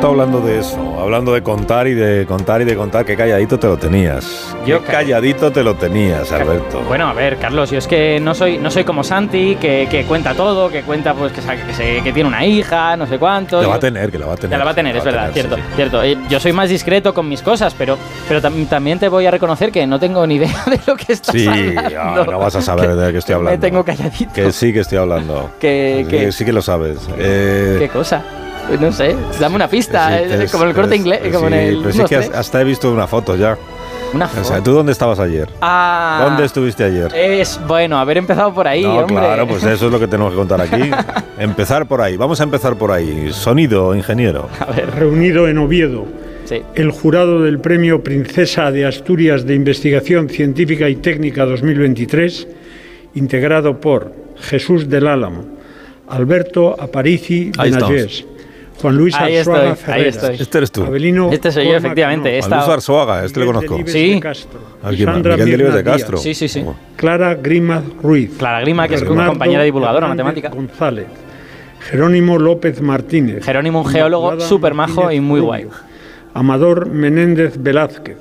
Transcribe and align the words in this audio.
estado 0.00 0.12
hablando 0.14 0.40
de 0.40 0.58
eso, 0.60 0.78
hablando 0.98 1.34
de 1.34 1.42
contar 1.42 1.86
y 1.86 1.92
de 1.92 2.24
contar 2.24 2.62
y 2.62 2.64
de 2.64 2.74
contar, 2.74 3.04
que 3.04 3.16
calladito 3.18 3.58
te 3.58 3.66
lo 3.66 3.76
tenías. 3.76 4.56
Yo 4.64 4.82
calladito 4.82 5.52
te 5.52 5.62
lo 5.62 5.74
tenías, 5.74 6.32
Alberto. 6.32 6.80
Bueno, 6.88 7.06
a 7.06 7.12
ver, 7.12 7.36
Carlos, 7.36 7.70
yo 7.70 7.76
es 7.76 7.86
que 7.86 8.18
no 8.18 8.34
soy, 8.34 8.56
no 8.56 8.70
soy 8.70 8.84
como 8.84 9.04
Santi, 9.04 9.56
que, 9.56 9.88
que 9.90 10.04
cuenta 10.04 10.32
todo, 10.34 10.70
que 10.70 10.80
cuenta 10.84 11.12
pues 11.12 11.32
que, 11.32 11.42
que, 11.42 11.74
se- 11.74 12.00
que 12.02 12.12
tiene 12.14 12.28
una 12.30 12.46
hija, 12.46 12.96
no 12.96 13.06
sé 13.06 13.18
cuánto. 13.18 13.60
Lo 13.60 13.68
va 13.68 13.74
a 13.74 13.78
tener, 13.80 14.10
que 14.10 14.18
lo 14.18 14.26
va 14.28 14.32
a 14.32 14.36
tener. 14.36 14.52
Ya 14.52 14.58
la 14.58 14.64
va 14.64 14.70
a 14.70 14.74
tener, 14.74 14.96
es 14.96 15.04
verdad, 15.04 15.30
tener, 15.32 15.34
cierto, 15.34 15.56
sí, 15.56 15.62
sí. 15.68 15.72
cierto. 15.76 16.02
Eh, 16.02 16.16
Yo 16.30 16.40
soy 16.40 16.54
más 16.54 16.70
discreto 16.70 17.12
con 17.12 17.28
mis 17.28 17.42
cosas, 17.42 17.74
pero, 17.76 17.98
pero 18.26 18.40
tam- 18.40 18.66
también 18.70 18.98
te 18.98 19.08
voy 19.10 19.26
a 19.26 19.30
reconocer 19.30 19.70
que 19.70 19.86
no 19.86 20.00
tengo 20.00 20.26
ni 20.26 20.36
idea 20.36 20.64
de 20.66 20.80
lo 20.86 20.96
que 20.96 21.12
estás 21.12 21.34
Sí, 21.34 21.46
hablando. 21.46 21.82
ah, 22.00 22.26
no 22.30 22.38
vas 22.38 22.56
a 22.56 22.62
saber 22.62 22.94
de 22.96 23.12
qué 23.12 23.18
estoy 23.18 23.34
hablando. 23.34 23.58
Me 23.60 23.68
tengo 23.68 23.84
calladito. 23.84 24.32
Que 24.32 24.50
sí 24.50 24.72
que 24.72 24.80
estoy 24.80 24.96
hablando. 24.96 25.50
Que- 25.60 26.30
sí 26.32 26.46
que 26.46 26.54
lo 26.54 26.62
sabes. 26.62 27.06
Eh, 27.18 27.76
¿Qué 27.80 27.88
cosa? 27.90 28.22
Pues 28.70 28.80
No 28.80 28.92
sé, 28.92 29.16
dame 29.40 29.56
una 29.56 29.68
pista, 29.68 30.08
sí, 30.18 30.24
eh, 30.32 30.44
es- 30.44 30.52
como 30.52 30.62
en 30.64 30.70
el 30.70 30.76
corte 30.76 30.94
es- 30.94 31.00
inglés, 31.00 31.20
como 31.34 31.48
en 31.48 31.52
sí, 31.54 31.58
el 31.58 31.78
Pero 31.82 31.92
sí 31.92 31.98
que 32.08 32.18
1-3. 32.18 32.34
hasta 32.34 32.60
he 32.60 32.64
visto 32.64 32.92
una 32.92 33.06
foto 33.08 33.34
ya. 33.36 33.58
Una 34.14 34.26
O 34.26 34.28
sea, 34.28 34.42
foto. 34.44 34.62
¿tú 34.62 34.72
dónde 34.72 34.92
estabas 34.92 35.18
ayer? 35.20 35.48
Ah, 35.60 36.24
¿Dónde 36.28 36.44
estuviste 36.44 36.84
ayer? 36.84 37.12
Es 37.14 37.60
bueno 37.66 37.98
haber 37.98 38.18
empezado 38.18 38.54
por 38.54 38.66
ahí, 38.68 38.82
no, 38.82 38.98
hombre. 39.00 39.16
claro, 39.16 39.46
pues 39.48 39.62
eso 39.64 39.86
es 39.86 39.92
lo 39.92 39.98
que 40.00 40.06
tenemos 40.06 40.32
que 40.32 40.36
contar 40.38 40.60
aquí. 40.60 40.90
empezar 41.38 41.86
por 41.86 42.00
ahí. 42.00 42.16
Vamos 42.16 42.40
a 42.40 42.44
empezar 42.44 42.76
por 42.76 42.90
ahí. 42.92 43.30
Sonido, 43.32 43.94
ingeniero. 43.94 44.48
A 44.60 44.72
ver, 44.72 44.90
reunido 44.94 45.48
en 45.48 45.58
Oviedo 45.58 46.06
sí. 46.44 46.62
el 46.76 46.90
jurado 46.92 47.42
del 47.42 47.58
Premio 47.60 48.02
Princesa 48.04 48.70
de 48.70 48.86
Asturias 48.86 49.46
de 49.46 49.54
Investigación 49.54 50.28
Científica 50.28 50.88
y 50.88 50.96
Técnica 50.96 51.44
2023, 51.44 52.46
integrado 53.14 53.80
por 53.80 54.12
Jesús 54.40 54.88
del 54.88 55.06
Álamo, 55.06 55.44
Alberto 56.08 56.74
Aparici. 56.80 57.52
Benayés, 57.56 58.24
Juan 58.80 58.96
Luis 58.96 59.14
Ahí 59.14 59.36
Arzuaga 59.36 59.60
estoy, 59.60 59.70
ahí 59.70 59.76
Ferreras, 59.76 60.16
estoy. 60.16 60.36
Este 60.40 60.58
eres 60.58 60.72
tú. 60.72 60.84
Abelino 60.84 61.30
Este 61.32 61.52
soy 61.52 61.64
yo, 61.64 61.70
Cormac 61.72 61.84
efectivamente. 61.84 62.38
He 62.38 62.40
Juan 62.42 62.50
Luis 62.58 62.68
Arzuaga, 62.68 63.24
este 63.24 63.40
le 63.40 63.46
Miguel 63.46 63.54
conozco. 63.54 63.74
Delibes 63.74 63.92
Sí. 63.92 64.14
de 64.14 64.20
Castro, 64.20 64.60
Sandra 64.82 65.32
Miguel 65.36 65.50
Delibes 65.50 65.74
de 65.74 65.84
Castro. 65.84 66.18
Sí, 66.18 66.34
sí, 66.34 66.48
sí. 66.48 66.64
Clara 66.96 67.34
Grima 67.34 67.82
Ruiz, 68.02 68.30
Clara 68.38 68.60
Grima, 68.60 68.88
que 68.88 68.94
es 68.96 69.02
una 69.02 69.26
compañera 69.26 69.62
divulgadora 69.62 70.06
Hernández 70.06 70.24
matemática. 70.24 70.48
González, 70.54 71.06
Jerónimo 71.90 72.38
López 72.38 72.80
Martínez, 72.80 73.44
Jerónimo, 73.44 73.80
un 73.82 73.86
geólogo 73.86 74.40
súper 74.40 74.74
majo 74.74 75.10
y 75.12 75.20
muy 75.20 75.40
Rubio, 75.40 75.46
guay. 75.48 75.66
Amador 76.34 76.86
Menéndez 76.88 77.54
Velázquez, 77.58 78.16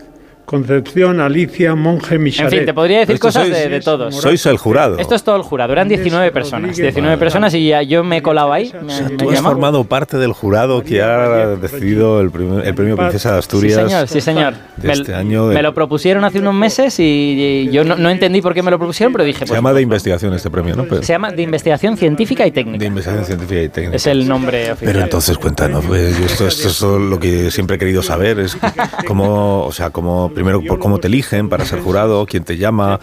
Concepción 0.50 1.20
Alicia 1.20 1.76
Monje 1.76 2.16
En 2.16 2.24
Michalet. 2.24 2.52
fin, 2.52 2.66
te 2.66 2.74
podría 2.74 3.00
decir 3.00 3.20
cosas 3.20 3.48
sois- 3.48 3.54
de, 3.54 3.70
de 3.70 3.80
todos. 3.82 4.16
Sois 4.16 4.44
el 4.48 4.58
jurado. 4.58 4.98
Esto 4.98 5.14
es 5.14 5.24
todo 5.24 5.36
el 5.36 5.44
jurado. 5.44 5.74
Eran 5.74 5.88
19 5.88 6.32
personas. 6.32 6.70
Rodríguez 6.72 6.78
19 6.96 7.10
Vale. 7.16 7.20
personas 7.20 7.54
y 7.54 7.68
ya 7.68 7.84
yo 7.84 8.04
me 8.04 8.18
he 8.18 8.22
colado 8.24 8.52
ahí. 8.52 8.74
Me, 8.82 9.02
me 9.02 9.10
Tú 9.18 9.30
has 9.30 9.36
llamado. 9.36 9.54
formado 9.56 9.84
parte 9.84 10.18
del 10.18 10.34
jurado 10.34 10.84
que 10.84 11.04
ha 11.04 11.56
decidido 11.56 12.20
el, 12.20 12.32
primer- 12.32 12.66
el 12.66 12.74
premio 12.74 12.98
Princesa 12.98 13.30
de 13.30 13.36
Sí, 13.36 13.40
Asturias. 13.40 13.76
señor, 13.92 14.08
sí, 14.08 14.22
señor. 14.22 14.54
de 14.78 14.88
Me, 14.88 14.94
este 14.94 15.14
año 15.14 15.48
de- 15.50 15.56
me 15.56 15.62
lo 15.62 15.74
propusieron 15.76 16.24
hace 16.26 16.40
unos 16.40 16.56
meses 16.56 17.00
y, 17.00 17.04
y 17.04 17.70
yo 17.72 17.84
no, 17.84 17.96
no 17.96 18.10
entendí 18.10 18.42
por 18.42 18.56
qué 18.56 18.64
me 18.64 18.72
lo 18.72 18.80
propusieron, 18.80 19.14
pero 19.14 19.24
dije. 19.24 19.40
Se 19.42 19.46
pues, 19.46 19.58
llama 19.58 19.70
de 19.70 19.74
pues, 19.76 19.84
investigación 19.84 20.34
este 20.34 20.50
premio, 20.50 20.76
¿no? 20.76 20.86
Pero- 20.86 21.04
Se 21.04 21.14
llama 21.14 21.30
de 21.32 21.44
investigación 21.44 21.96
científica 21.96 22.48
y 22.48 22.50
de 22.50 22.56
técnica. 22.56 22.86
investigación 22.86 23.26
científica 23.28 23.62
y 23.62 23.70
técnica. 23.70 23.96
Es 23.98 24.08
el 24.08 24.28
nombre 24.28 24.72
oficial. 24.72 24.94
Pero 24.94 25.04
entonces 25.04 25.38
cuéntanos, 25.38 25.86
pues, 25.86 26.20
esto, 26.20 26.48
esto 26.48 26.68
es 26.70 26.82
lo 26.82 27.20
que 27.20 27.52
siempre 27.52 27.76
he 27.76 27.80
querido 27.80 28.02
saber, 28.02 28.40
es 28.40 28.58
cómo, 29.06 29.66
o 29.66 29.72
sea, 29.72 29.90
cómo, 29.92 30.32
primero 30.40 30.62
por 30.62 30.80
cómo 30.80 31.00
te 31.00 31.08
eligen 31.08 31.50
para 31.50 31.66
ser 31.66 31.80
jurado, 31.84 32.26
quién 32.26 32.46
te 32.46 32.56
llama, 32.56 32.98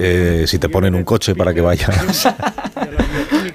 eh, 0.00 0.44
si 0.46 0.58
te 0.58 0.70
ponen 0.70 0.94
un 0.94 1.04
coche 1.04 1.34
para 1.34 1.52
que 1.52 1.60
vayas 1.60 2.26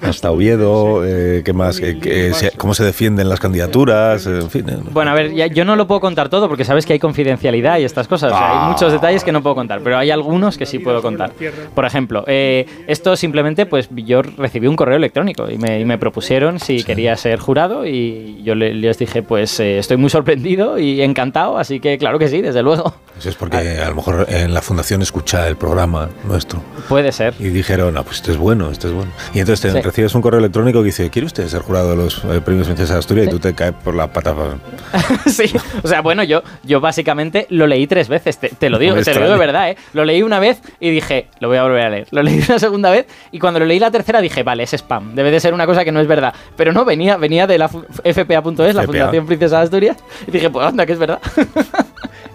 hasta 0.04 0.32
Oviedo, 0.32 1.04
eh, 1.06 1.42
qué 1.46 1.54
más, 1.54 1.80
Eh, 1.82 2.32
se- 2.34 2.52
cómo 2.52 2.74
se 2.74 2.84
defienden 2.84 3.30
las 3.30 3.40
candidaturas, 3.40 4.26
en 4.26 4.50
fin. 4.50 4.70
eh. 4.70 4.78
Bueno, 4.92 5.12
a 5.12 5.14
ver, 5.14 5.34
ya- 5.34 5.48
yo 5.48 5.66
no 5.66 5.76
lo 5.76 5.88
puedo 5.88 6.02
contar 6.02 6.30
todo 6.30 6.48
porque 6.48 6.66
sabes 6.66 6.86
que 6.86 6.94
hay 6.94 7.00
confidencialidad 7.00 7.78
y 7.80 7.84
estas 7.84 8.08
cosas. 8.08 8.32
O 8.32 8.36
sea, 8.38 8.48
Ah. 8.48 8.64
hay 8.66 8.72
muchos 8.74 8.92
detalles 8.92 9.24
que 9.24 9.32
no 9.32 9.42
puedo 9.42 9.56
contar, 9.56 9.82
pero 9.84 9.98
hay 9.98 10.12
algunos 10.12 10.58
que 10.58 10.66
sí 10.66 10.80
puedo 10.80 11.02
contar. 11.02 11.32
Por 11.74 11.86
ejemplo, 11.86 12.24
eh, 12.28 12.66
esto 12.88 13.16
simplemente, 13.16 13.66
pues 13.66 13.90
yo 13.96 14.22
recibí 14.22 14.68
un 14.68 14.76
correo 14.76 14.98
electrónico 14.98 15.50
y 15.50 15.58
me, 15.58 15.80
y 15.80 15.86
me 15.86 15.98
propusieron 15.98 16.60
si 16.60 16.84
quería 16.84 17.16
ser 17.18 17.40
jurado 17.40 17.86
y 17.86 18.42
yo 18.44 18.56
le- 18.56 18.74
les 18.74 18.98
dije, 18.98 19.24
pues 19.24 19.60
eh, 19.60 19.78
estoy 19.80 19.98
muy 19.98 20.10
sorprendido 20.10 20.78
y 20.80 21.02
encantado, 21.02 21.58
así 21.58 21.80
que 21.80 21.98
claro 21.98 22.20
que 22.20 22.28
sí, 22.28 22.42
desde 22.42 22.62
luego. 22.64 22.94
Eso 23.18 23.30
es 23.30 23.36
porque 23.36 23.58
a 23.58 23.90
lo 23.90 23.96
mejor 23.96 24.26
en 24.30 24.54
la 24.54 24.62
fundación 24.62 25.02
escucha 25.02 25.48
el 25.48 25.56
programa 25.56 26.10
nuestro 26.28 26.62
Puede 26.90 27.12
ser. 27.12 27.34
y 27.40 27.50
dijeron, 27.50 27.96
ah, 27.98 28.04
pues 28.04 28.18
esto 28.18 28.32
es 28.32 28.38
bueno, 28.38 28.72
esto 28.72 28.88
es 28.88 28.94
bueno. 28.94 29.12
Y 29.34 29.40
entonces 29.40 29.62
te 29.62 29.70
Sí. 29.72 29.78
Recibes 30.04 30.16
un 30.16 30.22
correo 30.22 30.40
electrónico 30.40 30.80
que 30.80 30.86
dice, 30.86 31.10
¿quiere 31.10 31.26
usted 31.26 31.48
ser 31.48 31.62
jurado 31.62 31.92
de 31.92 31.96
los 31.96 32.24
eh, 32.26 32.42
premios 32.44 32.68
Princesa 32.68 32.94
de 32.94 33.00
Asturias? 33.00 33.28
Y 33.28 33.30
tú 33.30 33.40
te 33.40 33.54
caes 33.54 33.74
por 33.84 33.96
la 33.96 34.12
pata. 34.12 34.36
sí, 35.26 35.54
o 35.82 35.88
sea, 35.88 36.02
bueno, 36.02 36.24
yo, 36.24 36.44
yo 36.64 36.82
básicamente 36.82 37.48
lo 37.50 37.68
leí 37.68 37.88
tres 37.88 38.10
veces, 38.10 38.38
te, 38.38 38.50
te 38.50 38.70
lo 38.70 38.80
digo, 38.80 38.96
No 38.96 39.02
te 39.02 39.14
lo 39.14 39.22
digo 39.22 39.32
de 39.32 39.40
verdad, 39.40 39.70
¿eh? 39.70 39.78
Lo 39.94 40.06
leí 40.06 40.22
una 40.22 40.40
vez 40.40 40.62
y 40.80 40.90
dije, 40.90 41.28
lo 41.40 41.48
voy 41.48 41.58
a 41.58 41.64
volver 41.64 41.82
a 41.82 41.90
leer. 41.90 42.08
Lo 42.12 42.24
leí 42.24 42.44
una 42.48 42.60
segunda 42.60 42.90
vez 42.92 43.08
y 43.32 43.40
cuando 43.40 43.60
lo 43.60 43.66
leí 43.66 43.80
la 43.80 43.92
tercera 43.92 44.22
dije, 44.22 44.44
vale, 44.44 44.64
es 44.64 44.74
spam, 44.74 45.16
debe 45.16 45.32
de 45.32 45.40
ser 45.40 45.54
una 45.54 45.66
cosa 45.66 45.84
que 45.86 45.92
no 45.92 46.00
es 46.00 46.08
verdad. 46.08 46.34
Pero 46.58 46.74
no, 46.74 46.86
venía, 46.86 47.18
venía 47.18 47.48
de 47.48 47.58
la 47.58 47.70
FPA.es, 47.70 48.76
la 48.76 48.84
FPA. 48.84 48.86
Fundación 48.86 49.26
Princesa 49.26 49.58
de 49.58 49.64
Asturias, 49.64 49.98
y 50.28 50.32
dije, 50.32 50.50
pues 50.50 50.66
anda, 50.66 50.86
que 50.86 50.94
es 50.94 51.00
verdad. 51.00 51.20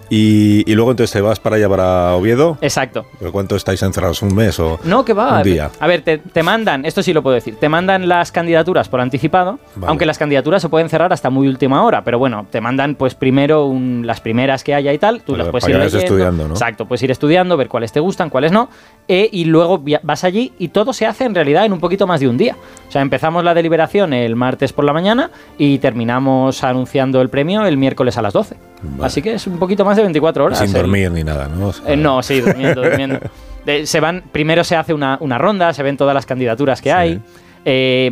Y, 0.09 0.69
y 0.69 0.75
luego 0.75 0.91
entonces 0.91 1.11
te 1.13 1.21
vas 1.21 1.39
para 1.39 1.57
allá, 1.57 1.69
para 1.69 2.15
Oviedo. 2.15 2.57
Exacto. 2.61 3.05
¿Pero 3.19 3.31
cuánto 3.31 3.55
estáis 3.55 3.81
encerrados? 3.83 4.21
¿Un 4.21 4.33
mes 4.35 4.59
o 4.59 4.79
No, 4.83 5.05
que 5.05 5.13
va. 5.13 5.37
un 5.37 5.43
día? 5.43 5.69
A 5.79 5.87
ver, 5.87 6.01
te, 6.01 6.17
te 6.17 6.41
mandan, 6.43 6.85
esto 6.85 7.03
sí 7.03 7.13
lo 7.13 7.21
puedo 7.21 7.35
decir, 7.35 7.55
te 7.57 7.69
mandan 7.69 8.07
las 8.07 8.31
candidaturas 8.31 8.89
por 8.89 9.01
anticipado, 9.01 9.59
Vale. 9.75 9.89
aunque 9.89 10.05
las 10.05 10.17
candidaturas 10.17 10.61
se 10.61 10.69
pueden 10.69 10.89
cerrar 10.89 11.13
hasta 11.13 11.29
muy 11.29 11.47
última 11.47 11.83
hora, 11.83 12.03
pero 12.03 12.17
bueno, 12.19 12.47
te 12.49 12.59
mandan 12.61 12.95
pues 12.95 13.13
primero 13.15 13.65
un- 13.65 14.05
las 14.07 14.19
primeras 14.21 14.63
que 14.63 14.73
haya 14.73 14.91
y 14.93 14.97
tal, 14.97 15.21
tú 15.21 15.35
las 15.35 15.49
puedes 15.49 15.67
ir 15.67 15.75
leyendo. 15.75 15.97
estudiando, 15.99 16.47
¿no? 16.47 16.53
Exacto, 16.55 16.85
puedes 16.87 17.03
ir 17.03 17.11
estudiando, 17.11 17.55
ver 17.57 17.67
cuáles 17.69 17.91
te 17.91 17.99
gustan, 17.99 18.29
cuáles 18.29 18.51
no, 18.51 18.69
e- 19.07 19.29
y 19.31 19.45
luego 19.45 19.83
vas 20.03 20.23
allí 20.23 20.53
y 20.57 20.69
todo 20.69 20.91
se 20.93 21.05
hace 21.05 21.25
en 21.25 21.35
realidad 21.35 21.65
en 21.65 21.73
un 21.73 21.79
poquito 21.79 22.07
más 22.07 22.19
de 22.19 22.27
un 22.27 22.37
día. 22.37 22.55
O 22.87 22.91
sea, 22.91 23.01
empezamos 23.01 23.43
la 23.43 23.53
deliberación 23.53 24.13
el 24.13 24.35
martes 24.35 24.73
por 24.73 24.85
la 24.85 24.93
mañana 24.93 25.29
y 25.57 25.77
terminamos 25.79 26.63
anunciando 26.63 27.21
el 27.21 27.29
premio 27.29 27.65
el 27.65 27.77
miércoles 27.77 28.17
a 28.17 28.21
las 28.21 28.33
12. 28.33 28.55
Vale. 28.81 29.05
Así 29.05 29.21
que 29.21 29.33
es 29.33 29.45
un 29.47 29.59
poquito 29.59 29.83
más 29.85 29.97
de 29.97 30.03
24 30.03 30.45
horas. 30.45 30.59
sin 30.59 30.67
el- 30.67 30.73
dormir 30.73 31.11
ni 31.11 31.23
nada, 31.23 31.47
¿no? 31.47 31.67
O 31.67 31.73
sea, 31.73 31.91
eh, 31.91 31.97
no, 31.97 32.21
sí, 32.23 32.41
durmiendo, 32.41 32.81
durmiendo. 32.81 33.19
De- 33.65 33.85
se 33.85 33.99
van, 33.99 34.23
primero 34.31 34.63
se 34.63 34.75
hace 34.75 34.93
una, 34.93 35.17
una 35.21 35.37
ronda, 35.37 35.73
se 35.73 35.83
ven 35.83 35.97
todas 35.97 36.13
las 36.13 36.25
candidaturas 36.25 36.81
que 36.81 36.89
Sí. 36.89 36.93
hay. 36.95 37.21
Eh, 37.65 38.09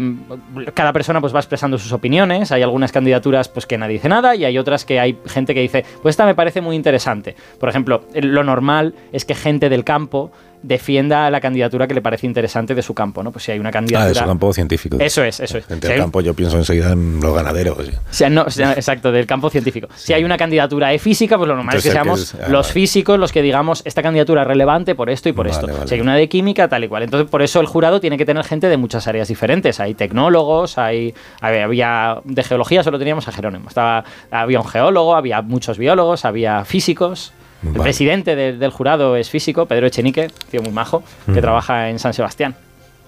cada 0.74 0.92
persona 0.92 1.22
pues 1.22 1.34
va 1.34 1.40
expresando 1.40 1.78
sus 1.78 1.94
opiniones. 1.94 2.52
Hay 2.52 2.62
algunas 2.64 2.92
candidaturas 2.92 3.48
pues 3.48 3.66
que 3.66 3.78
nadie 3.78 3.94
dice 3.94 4.10
nada 4.10 4.36
y 4.36 4.44
hay 4.44 4.58
otras 4.58 4.84
que 4.84 5.00
hay 5.00 5.18
gente 5.26 5.54
que 5.54 5.62
dice, 5.62 5.86
pues 6.02 6.14
esta 6.14 6.26
me 6.26 6.36
parece 6.36 6.60
muy 6.60 6.76
interesante. 6.76 7.34
Por 7.60 7.70
ejemplo, 7.70 8.02
eh, 8.14 8.22
lo 8.22 8.44
normal 8.44 8.94
es 9.14 9.24
que 9.24 9.36
gente 9.36 9.70
del 9.70 9.86
campo 9.86 10.32
defienda 10.64 11.30
la 11.30 11.40
candidatura 11.40 11.88
que 11.88 11.94
le 11.94 12.02
parece 12.02 12.26
interesante 12.26 12.76
de 12.76 12.82
su 12.82 12.94
campo, 12.94 13.24
¿no? 13.24 13.32
Pues 13.32 13.46
si 13.46 13.52
hay 13.52 13.60
una 13.60 13.70
Ah, 13.70 13.72
candidatura. 13.74 14.10
de 14.10 14.16
su 14.16 14.26
campo 14.26 14.54
científico. 14.54 14.98
Eso 15.00 15.24
es, 15.24 15.40
eso 15.40 15.58
es. 15.60 15.66
Si 15.66 15.76
del 15.76 15.92
hay- 15.92 15.98
campo, 16.00 16.22
yo 16.22 16.34
pienso 16.34 16.58
enseguida 16.58 16.92
en 16.94 17.20
los 17.22 17.34
ganaderos. 17.36 17.78
sí. 17.86 17.92
o 17.94 18.14
sea, 18.14 18.30
no, 18.30 18.44
o 18.44 18.50
sea, 18.50 18.74
exacto, 18.74 19.12
del 19.12 19.26
campo 19.26 19.50
científico. 19.50 19.88
Si 19.96 20.14
hay 20.14 20.24
una 20.24 20.38
candidatura 20.38 20.90
de 20.90 21.00
física, 21.00 21.38
pues 21.38 21.48
lo 21.48 21.56
normal 21.56 21.76
Entonces, 21.76 21.90
es 21.90 21.94
que 21.94 21.98
el 22.00 22.04
que 22.04 22.18
seamos 22.18 22.22
es- 22.22 22.36
ah, 22.36 22.50
los 22.52 22.68
vale. 22.68 22.74
físicos 22.74 23.20
los 23.20 23.32
que 23.32 23.42
digamos 23.42 23.82
esta 23.86 24.02
candidatura 24.02 24.42
es 24.42 24.48
relevante 24.48 24.96
por 24.96 25.10
esto 25.10 25.30
y 25.30 25.34
por 25.34 25.48
Vale, 25.48 25.56
esto. 25.60 25.68
vale. 25.72 25.88
Si 25.88 25.94
hay 25.96 26.02
una 26.02 26.16
de 26.16 26.28
química, 26.28 26.68
tal 26.68 26.84
y 26.84 26.88
cual. 26.88 27.04
Entonces, 27.04 27.30
por 27.30 27.42
eso 27.42 27.60
el 27.60 27.68
jurado 27.68 28.00
tiene 28.00 28.18
que 28.18 28.26
tener 28.26 28.44
gente 28.44 28.68
de 28.68 28.78
muchas 28.78 29.08
áreas 29.08 29.28
diferentes. 29.28 29.80
Hay 29.80 29.94
tecnólogos, 29.94 30.78
hay, 30.78 31.14
había- 31.42 32.20
de 32.24 32.44
geología 32.44 32.84
solo 32.84 32.98
teníamos 33.00 33.28
a 33.28 33.32
Jerónimo. 33.32 33.68
Estaba, 33.70 34.04
había 34.32 34.60
un 34.60 34.68
geólogo, 34.68 35.16
había 35.16 35.42
muchos 35.42 35.78
biólogos, 35.78 36.26
había 36.26 36.66
físicos. 36.66 37.34
El 37.76 37.82
presidente 37.82 38.36
del- 38.36 38.60
del 38.60 38.72
jurado 38.72 39.16
es 39.16 39.30
físico, 39.30 39.66
Pedro 39.66 39.88
Echenique, 39.88 40.30
tío 40.52 40.62
muy 40.62 40.72
majo, 40.72 41.04
que 41.34 41.42
trabaja 41.42 41.90
en 41.90 42.00
San 42.00 42.14
Sebastián, 42.14 42.56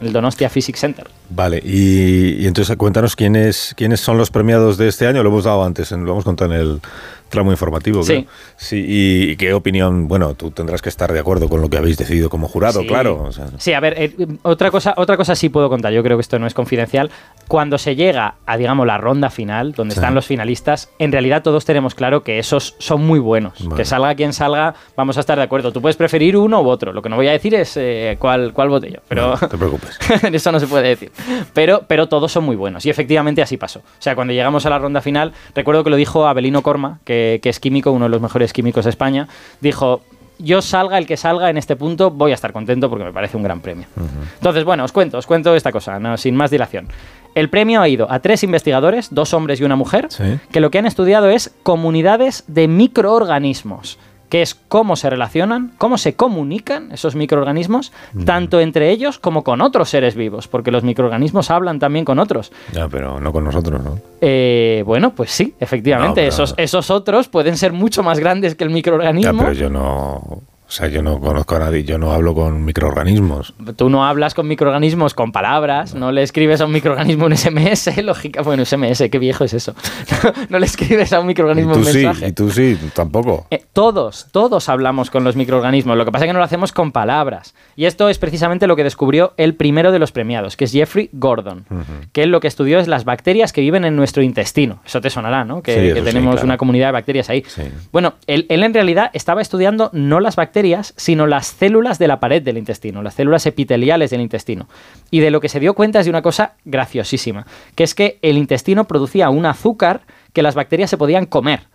en 0.01 0.07
el 0.07 0.13
Donostia 0.13 0.49
Physics 0.49 0.79
Center. 0.79 1.07
Vale, 1.29 1.61
y, 1.63 2.41
y 2.43 2.47
entonces 2.47 2.75
cuéntanos 2.77 3.15
quiénes, 3.15 3.73
quiénes 3.77 3.99
son 3.99 4.17
los 4.17 4.31
premiados 4.31 4.77
de 4.77 4.87
este 4.87 5.07
año. 5.07 5.21
Lo 5.23 5.29
hemos 5.29 5.43
dado 5.43 5.63
antes, 5.63 5.91
lo 5.91 5.97
hemos 6.11 6.23
contado 6.23 6.53
en 6.53 6.59
el 6.59 6.81
tramo 7.29 7.51
informativo. 7.51 8.03
Sí. 8.03 8.13
creo. 8.13 8.25
sí 8.57 8.85
y, 8.87 9.35
qué 9.37 9.53
opinión, 9.53 10.07
bueno, 10.07 10.33
tú 10.33 10.51
tendrás 10.51 10.81
que 10.81 10.89
estar 10.89 11.11
de 11.13 11.19
acuerdo 11.19 11.47
con 11.49 11.61
lo 11.61 11.69
que 11.69 11.77
habéis 11.77 11.97
decidido 11.97 12.29
como 12.29 12.47
jurado, 12.47 12.81
Sí. 12.81 12.87
claro. 12.87 13.23
o 13.23 13.31
sea, 13.31 13.47
Sí, 13.57 13.73
a 13.73 13.79
ver, 13.79 13.93
eh, 13.97 14.15
otra, 14.43 14.71
cosa, 14.71 14.93
otra 14.97 15.17
cosa 15.17 15.35
sí 15.35 15.49
puedo 15.49 15.69
contar, 15.69 15.93
yo 15.93 16.03
creo 16.03 16.17
que 16.17 16.21
esto 16.21 16.39
no 16.39 16.47
es 16.47 16.53
confidencial. 16.53 17.11
Cuando 17.47 17.77
se 17.77 17.95
llega 17.95 18.35
a, 18.45 18.57
digamos, 18.57 18.85
la 18.85 18.97
ronda 18.97 19.29
final, 19.29 19.71
donde 19.73 19.93
Sí. 19.95 19.99
están 19.99 20.13
los 20.15 20.25
finalistas, 20.25 20.89
en 20.99 21.11
realidad 21.11 21.41
todos 21.43 21.65
tenemos 21.65 21.95
claro 21.95 22.23
que 22.23 22.39
esos 22.39 22.75
son 22.79 23.05
muy 23.05 23.19
buenos. 23.19 23.53
Vale. 23.63 23.75
Que 23.75 23.85
salga 23.85 24.13
quien 24.15 24.33
salga, 24.33 24.75
vamos 24.95 25.17
a 25.17 25.19
estar 25.21 25.37
de 25.37 25.43
acuerdo. 25.43 25.71
Tú 25.71 25.81
puedes 25.81 25.95
preferir 25.97 26.37
uno 26.37 26.61
u 26.61 26.67
otro. 26.67 26.93
Lo 26.93 27.01
que 27.01 27.09
no 27.09 27.15
voy 27.15 27.27
a 27.27 27.31
decir 27.31 27.55
es 27.55 27.75
eh, 27.77 28.17
cuál, 28.19 28.53
cuál 28.53 28.69
vote 28.69 28.91
yo. 28.91 28.99
Pero 29.07 29.35
no 29.41 29.47
te 29.47 29.57
preocupes. 29.57 29.97
eso 30.31 30.51
no 30.51 30.59
se 30.59 30.67
puede 30.67 30.87
decir. 30.89 31.11
Pero, 31.53 31.83
pero 31.87 32.07
todos 32.07 32.31
son 32.31 32.43
muy 32.43 32.55
buenos. 32.55 32.85
Y 32.85 32.89
efectivamente 32.89 33.41
así 33.41 33.57
pasó. 33.57 33.79
O 33.79 34.01
sea, 34.01 34.15
cuando 34.15 34.33
llegamos 34.33 34.65
a 34.65 34.69
la 34.69 34.77
ronda 34.79 35.01
final, 35.01 35.33
recuerdo 35.55 35.83
que 35.83 35.89
lo 35.89 35.95
dijo 35.95 36.27
Abelino 36.27 36.61
Corma, 36.61 36.99
que, 37.03 37.18
que 37.41 37.49
es 37.49 37.59
químico, 37.59 37.91
uno 37.91 38.05
de 38.05 38.09
los 38.09 38.21
mejores 38.21 38.53
químicos 38.53 38.85
de 38.85 38.91
España, 38.91 39.27
dijo, 39.61 40.01
yo 40.39 40.61
salga 40.61 40.97
el 40.97 41.05
que 41.05 41.17
salga 41.17 41.49
en 41.49 41.57
este 41.57 41.75
punto, 41.75 42.11
voy 42.11 42.31
a 42.31 42.35
estar 42.35 42.53
contento 42.53 42.89
porque 42.89 43.05
me 43.05 43.13
parece 43.13 43.37
un 43.37 43.43
gran 43.43 43.59
premio. 43.61 43.87
Entonces, 44.35 44.63
bueno, 44.63 44.83
os 44.85 44.91
cuento, 44.91 45.17
os 45.17 45.27
cuento 45.27 45.55
esta 45.55 45.71
cosa, 45.71 45.99
sin 46.17 46.35
más 46.35 46.49
dilación. 46.49 46.87
El 47.35 47.49
premio 47.49 47.81
ha 47.81 47.87
ido 47.87 48.11
a 48.11 48.19
tres 48.19 48.43
investigadores, 48.43 49.09
dos 49.11 49.33
hombres 49.33 49.59
y 49.59 49.63
una 49.63 49.75
mujer, 49.75 50.07
que 50.51 50.59
lo 50.59 50.71
que 50.71 50.79
han 50.79 50.85
estudiado 50.85 51.29
es 51.29 51.53
comunidades 51.63 52.43
de 52.47 52.67
microorganismos 52.67 53.99
que 54.29 54.41
es 54.41 54.55
cómo 54.55 54.95
se 54.95 55.09
relacionan, 55.09 55.73
cómo 55.77 55.97
se 55.97 56.15
comunican 56.15 56.91
esos 56.91 57.15
microorganismos, 57.15 57.91
tanto 58.25 58.59
entre 58.59 58.91
ellos 58.91 59.19
como 59.19 59.43
con 59.43 59.61
otros 59.61 59.89
seres 59.89 60.15
vivos, 60.15 60.47
porque 60.47 60.71
los 60.71 60.83
microorganismos 60.83 61.49
hablan 61.51 61.79
también 61.79 62.05
con 62.05 62.19
otros. 62.19 62.51
Ya, 62.71 62.87
pero 62.87 63.19
no 63.19 63.33
con 63.33 63.43
nosotros, 63.43 63.83
¿no? 63.83 63.99
Eh, 64.21 64.83
bueno, 64.85 65.13
pues 65.15 65.31
sí, 65.31 65.55
efectivamente, 65.59 66.25
esos, 66.27 66.53
esos 66.57 66.91
otros 66.91 67.27
pueden 67.27 67.57
ser 67.57 67.73
mucho 67.73 68.03
más 68.03 68.19
grandes 68.19 68.55
que 68.55 68.63
el 68.63 68.69
microorganismo. 68.69 69.33
Ya, 69.33 69.39
pero 69.39 69.53
yo 69.53 69.69
no... 69.69 70.41
O 70.69 70.71
sea, 70.71 70.87
yo 70.87 71.01
no 71.01 71.19
conozco 71.19 71.55
a 71.55 71.59
nadie, 71.59 71.83
yo 71.83 71.97
no 71.97 72.11
hablo 72.11 72.35
con 72.35 72.63
microorganismos. 72.63 73.55
Tú 73.75 73.89
no 73.89 74.05
hablas 74.05 74.35
con 74.35 74.47
microorganismos 74.47 75.15
con 75.15 75.31
palabras, 75.31 75.95
no, 75.95 76.11
le 76.11 76.21
escribes 76.21 76.61
a 76.61 76.67
un 76.67 76.71
microorganismo 76.71 77.25
un 77.25 77.35
SMS, 77.35 77.97
lógica. 78.03 78.43
Bueno, 78.43 78.63
SMS, 78.63 79.09
qué 79.09 79.17
viejo 79.17 79.45
es 79.45 79.55
eso. 79.55 79.73
no, 80.49 80.59
le 80.59 80.67
escribes 80.67 81.11
a 81.11 81.21
un 81.21 81.25
microorganismo 81.25 81.73
un 81.73 81.83
mensaje. 81.83 82.19
Sí, 82.19 82.25
y 82.25 82.31
tú 82.33 82.51
sí, 82.51 82.77
tampoco. 82.93 83.47
Eh, 83.49 83.63
todos, 83.73 84.27
todos 84.31 84.69
hablamos 84.69 85.09
con 85.09 85.23
los 85.23 85.35
microorganismos. 85.35 85.97
Lo 85.97 86.05
que 86.05 86.11
pasa 86.11 86.25
es 86.25 86.29
que 86.29 86.33
no 86.33 86.39
lo 86.39 86.45
hacemos 86.45 86.71
con 86.71 86.91
palabras. 86.91 87.55
Y 87.75 87.85
esto 87.85 88.07
es 88.07 88.19
precisamente 88.19 88.67
lo 88.67 88.75
que 88.75 88.83
descubrió 88.83 89.33
el 89.37 89.55
primero 89.55 89.91
de 89.91 89.97
los 89.97 90.11
premiados, 90.11 90.55
que 90.55 90.65
es 90.65 90.71
Jeffrey 90.71 91.09
Gordon, 91.13 91.65
que 92.11 92.21
él 92.21 92.29
lo 92.29 92.41
que 92.41 92.47
estudió 92.47 92.77
es 92.77 92.87
las 92.87 93.05
bacterias 93.05 93.53
que 93.53 93.61
viven 93.61 93.85
en 93.85 93.95
nuestro 93.95 94.21
intestino. 94.21 94.81
Eso 94.85 95.01
te 95.01 95.09
sonará, 95.09 95.45
¿no? 95.45 95.63
Que, 95.63 95.99
tenemos 96.03 96.43
una 96.43 96.57
comunidad 96.57 96.89
de 96.89 96.91
bacterias 96.91 97.27
ahí. 97.31 97.43
Bueno, 97.91 98.13
él 98.27 98.45
en 98.47 98.73
realidad 98.75 99.09
estaba 99.13 99.41
estudiando 99.41 99.89
no 99.93 100.19
las 100.19 100.35
bacterias, 100.35 100.58
sino 100.95 101.27
las 101.27 101.47
células 101.47 101.99
de 101.99 102.07
la 102.07 102.19
pared 102.19 102.41
del 102.41 102.57
intestino, 102.57 103.01
las 103.01 103.15
células 103.15 103.45
epiteliales 103.45 104.09
del 104.09 104.21
intestino. 104.21 104.67
Y 105.11 105.19
de 105.19 105.31
lo 105.31 105.39
que 105.39 105.49
se 105.49 105.59
dio 105.59 105.73
cuenta 105.73 105.99
es 105.99 106.05
de 106.05 106.09
una 106.09 106.21
cosa 106.21 106.55
graciosísima, 106.65 107.45
que 107.75 107.83
es 107.83 107.95
que 107.95 108.19
el 108.21 108.37
intestino 108.37 108.85
producía 108.85 109.29
un 109.29 109.45
azúcar 109.45 110.01
que 110.33 110.41
las 110.43 110.55
bacterias 110.55 110.89
se 110.89 110.97
podían 110.97 111.25
comer. 111.25 111.67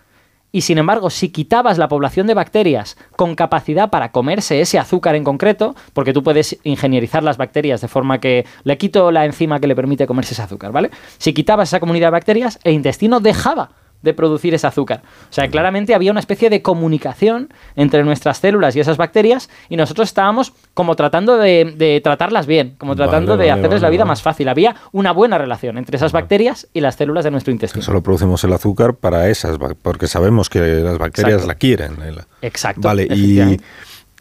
Y 0.53 0.61
sin 0.61 0.79
embargo, 0.79 1.11
si 1.11 1.31
quitabas 1.31 1.79
la 1.79 1.89
población 1.89 2.29
de 2.29 2.35
bacterias 2.35 2.97
con 3.17 3.35
capacidad 3.35 3.91
para 3.91 4.13
comerse 4.13 4.61
ese 4.61 4.79
azúcar 4.79 5.17
en 5.17 5.25
concreto, 5.25 5.75
porque 5.93 6.13
tú 6.13 6.23
puedes 6.23 6.61
ingenierizar 6.63 7.25
las 7.25 7.39
bacterias 7.39 7.81
de 7.81 7.89
forma 7.89 8.19
que 8.19 8.45
le 8.63 8.79
quito 8.79 9.11
la 9.11 9.25
enzima 9.25 9.59
que 9.59 9.67
le 9.67 9.75
permite 9.75 10.07
comerse 10.07 10.35
ese 10.35 10.43
azúcar, 10.43 10.71
¿vale? 10.71 10.91
Si 11.19 11.35
quitabas 11.35 11.71
esa 11.71 11.81
comunidad 11.81 12.07
de 12.07 12.13
bacterias, 12.13 12.61
el 12.63 12.75
intestino 12.75 13.19
dejaba 13.19 13.71
de 14.05 14.15
producir 14.15 14.55
ese 14.55 14.67
azúcar. 14.67 15.03
O 15.31 15.33
sea, 15.33 15.49
claramente 15.49 15.95
había 15.95 16.11
una 16.11 16.21
especie 16.21 16.51
de 16.51 16.63
comunicación 16.63 17.53
entre 17.75 18.05
nuestras 18.05 18.39
células 18.39 18.77
y 18.77 18.81
esas 18.81 18.97
bacterias 18.97 19.51
y 19.69 19.77
nosotros 19.77 20.09
estábamos 20.09 20.53
como 20.75 20.95
tratando 20.95 21.39
de, 21.39 22.01
tratarlas 22.05 22.47
bien, 22.47 22.77
como 22.79 22.95
tratando 22.95 23.37
de 23.37 23.51
hacerles 23.51 23.83
la 23.83 23.91
vida 23.91 24.05
más 24.05 24.23
fácil. 24.23 24.49
Había 24.49 24.77
una 24.93 25.13
buena 25.13 25.39
relación 25.39 25.79
entre 25.79 25.97
esas 25.97 26.13
bacterias 26.13 26.69
y 26.73 26.81
las 26.81 26.95
células 26.95 27.25
de 27.25 27.31
nuestro 27.31 27.53
intestino. 27.53 27.83
solo 27.83 28.03
producimos 28.03 28.45
el 28.45 28.53
azúcar 28.53 28.95
para 28.95 29.29
esas, 29.29 29.59
porque 29.83 30.07
sabemos 30.07 30.49
que 30.51 30.61
las 30.61 30.99
bacterias 30.99 31.47
la 31.47 31.55
quieren. 31.55 31.97
Exacto. 32.43 32.83
Vale, 32.83 33.09
y 33.11 33.59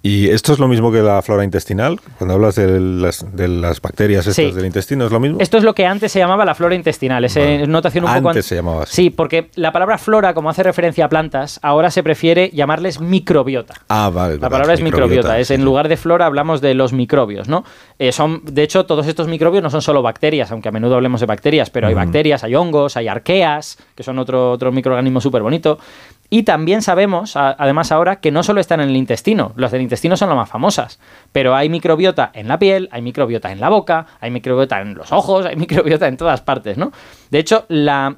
¿Y 0.05 0.29
esto 0.31 0.51
es 0.51 0.59
lo 0.59 0.67
mismo 0.67 0.91
que 0.91 1.01
la 1.01 1.21
flora 1.21 1.45
intestinal? 1.45 1.97
Cuando 2.17 2.33
hablas 2.33 2.55
de 2.55 2.77
las, 2.77 3.25
de 3.33 3.47
las 3.47 3.79
bacterias 3.79 4.27
estas 4.27 4.53
del 4.53 4.65
intestino, 4.65 5.05
¿es 5.05 5.13
lo 5.13 5.19
mismo? 5.21 5.37
Esto 5.39 5.57
es 5.57 5.63
lo 5.63 5.73
que 5.73 5.85
antes 5.85 6.11
se 6.11 6.19
llamaba 6.19 6.43
la 6.43 6.55
flora 6.55 6.75
intestinal. 6.75 7.23
Es 7.23 7.37
notación 7.69 8.03
un 8.03 8.09
antes 8.09 8.19
poco... 8.19 8.29
Antes 8.31 8.45
se 8.45 8.55
llamaba 8.55 8.83
así. 8.83 8.95
Sí, 9.03 9.09
porque 9.11 9.49
la 9.55 9.71
palabra 9.71 9.97
flora, 9.97 10.33
como 10.33 10.49
hace 10.49 10.61
referencia 10.61 11.05
a 11.05 11.07
plantas, 11.07 11.57
ahora 11.63 11.89
se 11.89 12.03
prefiere 12.03 12.49
llamarles 12.51 12.99
microbiota. 12.99 13.75
Ah, 13.87 14.11
vale. 14.13 14.39
La 14.39 14.49
palabra 14.49 14.73
es 14.73 14.81
microbiota. 14.81 15.39
es, 15.39 15.51
en 15.51 15.63
lugar 15.63 15.87
de 15.87 15.95
flora 15.95 16.25
hablamos 16.25 16.59
de 16.59 16.73
los 16.73 16.91
microbios, 16.91 17.47
¿no? 17.47 17.63
Eh, 17.97 18.11
son, 18.11 18.41
de 18.43 18.63
hecho, 18.63 18.85
todos 18.85 19.07
estos 19.07 19.29
microbios 19.29 19.63
no 19.63 19.69
son 19.69 19.81
solo 19.81 20.01
bacterias, 20.01 20.51
aunque 20.51 20.67
a 20.67 20.73
menudo 20.73 20.95
hablemos 20.95 21.21
de 21.21 21.27
bacterias, 21.27 21.69
pero 21.69 21.87
hay 21.87 21.93
bacterias, 21.93 22.43
hay 22.43 22.55
hongos, 22.55 22.97
hay 22.97 23.07
arqueas, 23.07 23.77
que 23.95 24.03
son 24.03 24.19
otro, 24.19 24.51
otro 24.51 24.69
microorganismo 24.73 25.21
súper 25.21 25.43
bonito. 25.43 25.79
Y 26.33 26.41
también 26.41 26.81
sabemos, 26.81 27.35
además 27.35 27.91
ahora, 27.91 28.15
que 28.15 28.31
no 28.31 28.41
solo 28.41 28.59
están 28.59 28.81
en 28.81 28.89
el 28.89 28.95
intestino, 28.95 29.51
las 29.55 29.71
del 29.71 29.83
intestino 29.83 30.17
son 30.17 30.29
las 30.29 30.35
más 30.35 30.49
famosas, 30.49 30.99
pero 31.31 31.55
hay 31.55 31.69
microbiota 31.69 32.31
en 32.33 32.47
la 32.47 32.57
piel, 32.57 32.89
hay 32.91 33.03
microbiota 33.03 33.51
en 33.51 33.59
la 33.59 33.69
boca, 33.69 34.07
hay 34.19 34.31
microbiota 34.31 34.81
en 34.81 34.95
los 34.95 35.11
ojos, 35.11 35.45
hay 35.45 35.55
microbiota 35.57 36.07
en 36.07 36.17
todas 36.17 36.41
partes, 36.41 36.75
¿no? 36.75 36.91
De 37.29 37.37
hecho, 37.37 37.65
la, 37.67 38.17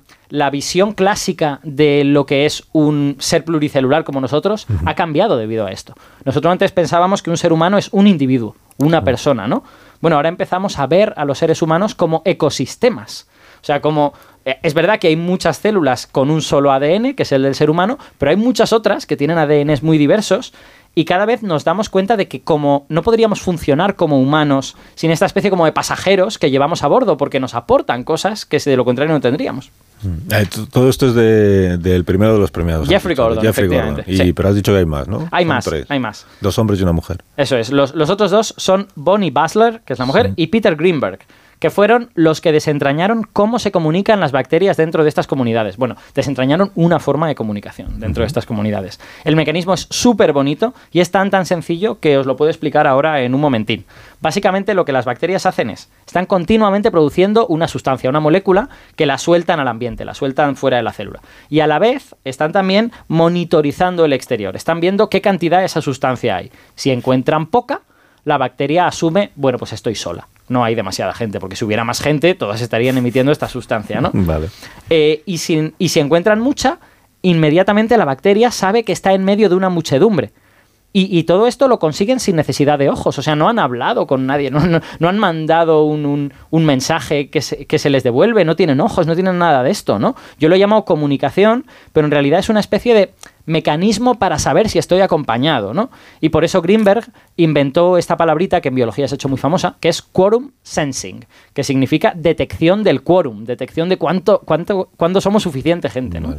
visión 0.50 0.94
clásica 0.94 1.60
de 1.64 2.06
lo 2.06 2.26
que 2.26 2.46
es 2.46 2.64
un 2.72 3.18
ser 3.20 3.44
pluricelular 3.44 4.06
como 4.06 4.22
nosotros 4.22 4.66
ha 4.86 4.96
cambiado 4.96 5.36
debido 5.36 5.66
a 5.66 5.74
esto. 5.74 5.94
Nosotros 6.24 6.50
antes 6.54 6.72
pensábamos 6.72 7.22
que 7.22 7.32
un 7.32 7.38
ser 7.38 7.52
humano 7.52 7.78
es 7.78 7.90
un 7.92 8.08
individuo, 8.08 8.56
una 8.78 9.04
persona, 9.04 9.46
¿no? 9.46 9.66
Bueno, 10.00 10.16
ahora 10.16 10.30
empezamos 10.30 10.80
a 10.80 10.88
ver 10.88 11.14
a 11.18 11.26
los 11.26 11.38
seres 11.38 11.62
humanos 11.62 11.96
como 11.96 12.22
ecosistemas. 12.24 13.28
O 13.62 13.66
sea, 13.66 13.82
como 13.82 14.14
es 14.46 14.74
verdad 14.74 15.00
que 15.00 15.08
hay 15.08 15.16
muchas 15.16 15.58
células 15.58 16.08
con 16.08 16.30
un 16.30 16.42
solo 16.42 16.72
ADN, 16.72 17.16
que 17.16 17.24
es 17.24 17.32
el 17.32 17.44
del 17.44 17.56
ser 17.56 17.70
humano, 17.70 17.98
pero 18.18 18.30
hay 18.30 18.38
muchas 18.38 18.74
otras 18.74 19.06
que 19.06 19.18
tienen 19.18 19.38
ADNs 19.38 19.82
muy 19.82 19.98
diversos 19.98 20.54
y 20.96 21.06
cada 21.06 21.26
vez 21.26 21.44
nos 21.44 21.66
damos 21.66 21.90
cuenta 21.90 22.16
de 22.16 22.28
que 22.28 22.42
como 22.42 22.86
no 22.88 23.04
podríamos 23.04 23.42
funcionar 23.42 23.96
como 23.96 24.20
humanos 24.20 24.78
sin 24.96 25.12
esta 25.12 25.26
especie 25.26 25.50
como 25.50 25.66
de 25.66 25.74
pasajeros 25.74 26.40
que 26.40 26.50
llevamos 26.50 26.84
a 26.84 26.88
bordo 26.88 27.18
porque 27.18 27.40
nos 27.40 27.54
aportan 27.54 28.04
cosas 28.04 28.46
que 28.46 28.60
de 28.60 28.78
lo 28.78 28.86
contrario 28.86 29.14
no 29.14 29.20
tendríamos. 29.20 29.72
Mm. 30.02 30.34
Eh, 30.34 30.48
todo 30.72 30.90
esto 30.90 31.08
es 31.08 31.16
del 31.16 32.06
primero 32.06 32.34
de 32.34 32.40
los 32.40 32.52
premiados. 32.52 32.88
Jeffrey 32.88 33.16
Gordon, 33.16 33.44
Jeffrey 33.44 33.68
Gordon. 33.68 34.04
Y, 34.08 34.32
Pero 34.32 34.50
has 34.50 34.56
dicho 34.56 34.72
que 34.72 34.80
hay 34.80 34.86
más, 34.86 35.08
¿no? 35.08 35.28
Hay 35.32 35.46
más, 35.46 35.70
hay 35.90 36.00
más. 36.00 36.26
Dos 36.40 36.58
hombres 36.58 36.80
y 36.80 36.84
una 36.84 36.94
mujer. 36.94 37.24
Eso 37.36 37.58
es. 37.58 37.72
Los, 37.72 37.94
otros 38.10 38.32
dos 38.32 38.54
son 38.58 38.88
Bonnie 38.96 39.32
Basler, 39.32 39.82
que 39.86 39.94
es 39.94 40.00
la 40.00 40.06
mujer, 40.06 40.32
y 40.36 40.48
Peter 40.48 40.76
Greenberg, 40.76 41.20
que 41.60 41.70
fueron 41.70 42.10
los 42.16 42.42
que 42.42 42.52
desentrañaron 42.52 43.24
cómo 43.32 43.60
se 43.60 43.72
comunican 43.72 44.20
las 44.20 44.32
bacterias 44.32 44.78
dentro 44.78 45.04
de 45.04 45.10
estas 45.10 45.28
comunidades. 45.28 45.78
Bueno, 45.78 45.96
desentrañaron 46.14 46.72
una 46.76 47.00
forma 47.00 47.28
de 47.28 47.36
comunicación 47.36 48.00
dentro 48.00 48.22
de 48.22 48.28
estas 48.28 48.46
comunidades. 48.46 49.00
El 49.24 49.36
mecanismo 49.36 49.74
es 49.74 49.88
súper 49.90 50.34
bonito 50.34 50.74
y 50.92 51.00
es 51.00 51.12
tan 51.12 51.30
tan 51.30 51.46
sencillo 51.46 52.00
que 52.00 52.18
os 52.18 52.26
lo 52.26 52.36
puedo 52.36 52.52
explicar 52.52 52.88
ahora 52.88 53.22
en 53.22 53.34
un 53.34 53.42
momentín. 53.42 53.86
Básicamente 54.22 54.74
lo 54.74 54.86
que 54.86 54.92
las 54.92 55.06
bacterias 55.06 55.46
hacen 55.46 55.70
es, 55.70 55.90
están 56.06 56.26
continuamente 56.26 56.92
produciendo 56.92 57.48
una 57.48 57.68
sustancia, 57.68 58.10
una 58.10 58.20
molécula, 58.20 58.70
que 58.96 59.06
la 59.06 59.18
sueltan 59.18 59.60
al 59.60 59.68
ambiente, 59.68 60.06
la 60.06 60.14
sueltan 60.14 60.56
fuera 60.56 60.78
de 60.78 60.84
la 60.84 60.94
célula. 60.94 61.22
Y 61.50 61.60
a 61.60 61.68
la 61.68 61.80
vez 61.80 62.16
están 62.24 62.52
también 62.52 62.92
monitorizando 63.08 64.06
el 64.06 64.14
exterior, 64.14 64.56
están 64.56 64.80
viendo 64.80 65.10
qué 65.10 65.22
cantidad 65.22 65.60
de 65.60 65.66
esa 65.66 65.82
sustancia 65.82 66.36
hay. 66.38 66.52
Si 66.76 66.92
encuentran 66.92 67.48
poca, 67.48 67.82
la 68.24 68.38
bacteria 68.38 68.88
asume, 68.88 69.32
bueno, 69.36 69.60
pues 69.60 69.74
estoy 69.74 69.96
sola 69.96 70.28
no 70.48 70.64
hay 70.64 70.76
demasiada 70.76 71.14
gente, 71.14 71.40
porque 71.40 71.56
si 71.56 71.66
hubiera 71.66 71.84
más 71.84 72.02
gente, 72.02 72.36
todas 72.36 72.62
estarían 72.62 72.98
emitiendo 72.98 73.32
esta 73.32 73.48
sustancia, 73.48 74.02
¿no? 74.02 74.12
Vale. 74.14 74.50
Eh, 74.90 75.24
y, 75.26 75.40
si, 75.40 75.74
y 75.78 75.90
si 75.90 76.00
encuentran 76.00 76.40
mucha, 76.40 76.80
inmediatamente 77.22 77.98
la 77.98 78.06
bacteria 78.06 78.52
sabe 78.52 78.84
que 78.84 78.92
está 78.92 79.14
en 79.14 79.24
medio 79.24 79.50
de 79.50 79.56
una 79.56 79.70
muchedumbre. 79.70 80.32
Y, 80.98 81.24
todo 81.24 81.46
esto 81.46 81.68
lo 81.68 81.78
consiguen 81.78 82.22
sin 82.22 82.38
necesidad 82.38 82.80
de 82.80 82.88
ojos, 82.88 83.20
o 83.20 83.22
sea, 83.22 83.36
no 83.36 83.50
han 83.50 83.60
hablado 83.60 84.08
con 84.08 84.26
nadie, 84.26 84.50
no, 84.50 84.62
no, 84.62 85.10
han 85.10 85.20
mandado 85.20 85.84
un, 85.84 86.32
un, 86.50 86.66
mensaje 86.66 87.30
que 87.30 87.42
se, 87.42 87.66
que 87.66 87.80
se, 87.80 87.90
les 87.90 88.04
devuelve, 88.04 88.46
no 88.46 88.56
tienen 88.56 88.80
ojos, 88.80 89.06
no 89.06 89.14
tienen 89.14 89.38
nada 89.38 89.62
de 89.62 89.72
esto, 89.72 90.00
¿no? 90.00 90.16
Yo 90.40 90.48
lo 90.48 90.56
he 90.56 90.60
llamado 90.60 90.86
comunicación, 90.86 91.66
pero 91.92 92.06
en 92.08 92.12
realidad 92.12 92.40
es 92.40 92.48
una 92.48 92.62
especie 92.62 92.94
de 92.94 93.14
mecanismo 93.46 94.16
para 94.16 94.40
saber 94.40 94.70
si 94.70 94.80
estoy 94.80 95.02
acompañado, 95.02 95.74
¿no? 95.74 95.90
Y 96.22 96.30
por 96.30 96.44
eso 96.44 96.62
Greenberg 96.62 97.06
inventó 97.38 97.98
esta 97.98 98.18
palabrita 98.18 98.62
que 98.62 98.70
en 98.70 98.76
biología 98.76 99.08
se 99.08 99.16
ha 99.16 99.18
hecho 99.18 99.30
muy 99.30 99.38
famosa, 99.38 99.78
que 99.80 99.90
es 99.90 100.02
quorum 100.02 100.52
sensing, 100.64 101.26
que 101.54 101.64
significa 101.64 102.14
detección 102.16 102.84
del 102.84 103.04
quórum, 103.04 103.46
detección 103.46 103.90
de 103.90 103.98
cuánto, 103.98 104.42
cuánto, 104.46 104.90
cuándo 104.98 105.22
somos 105.22 105.44
suficiente 105.44 105.90
gente, 105.90 106.20
¿no? 106.20 106.36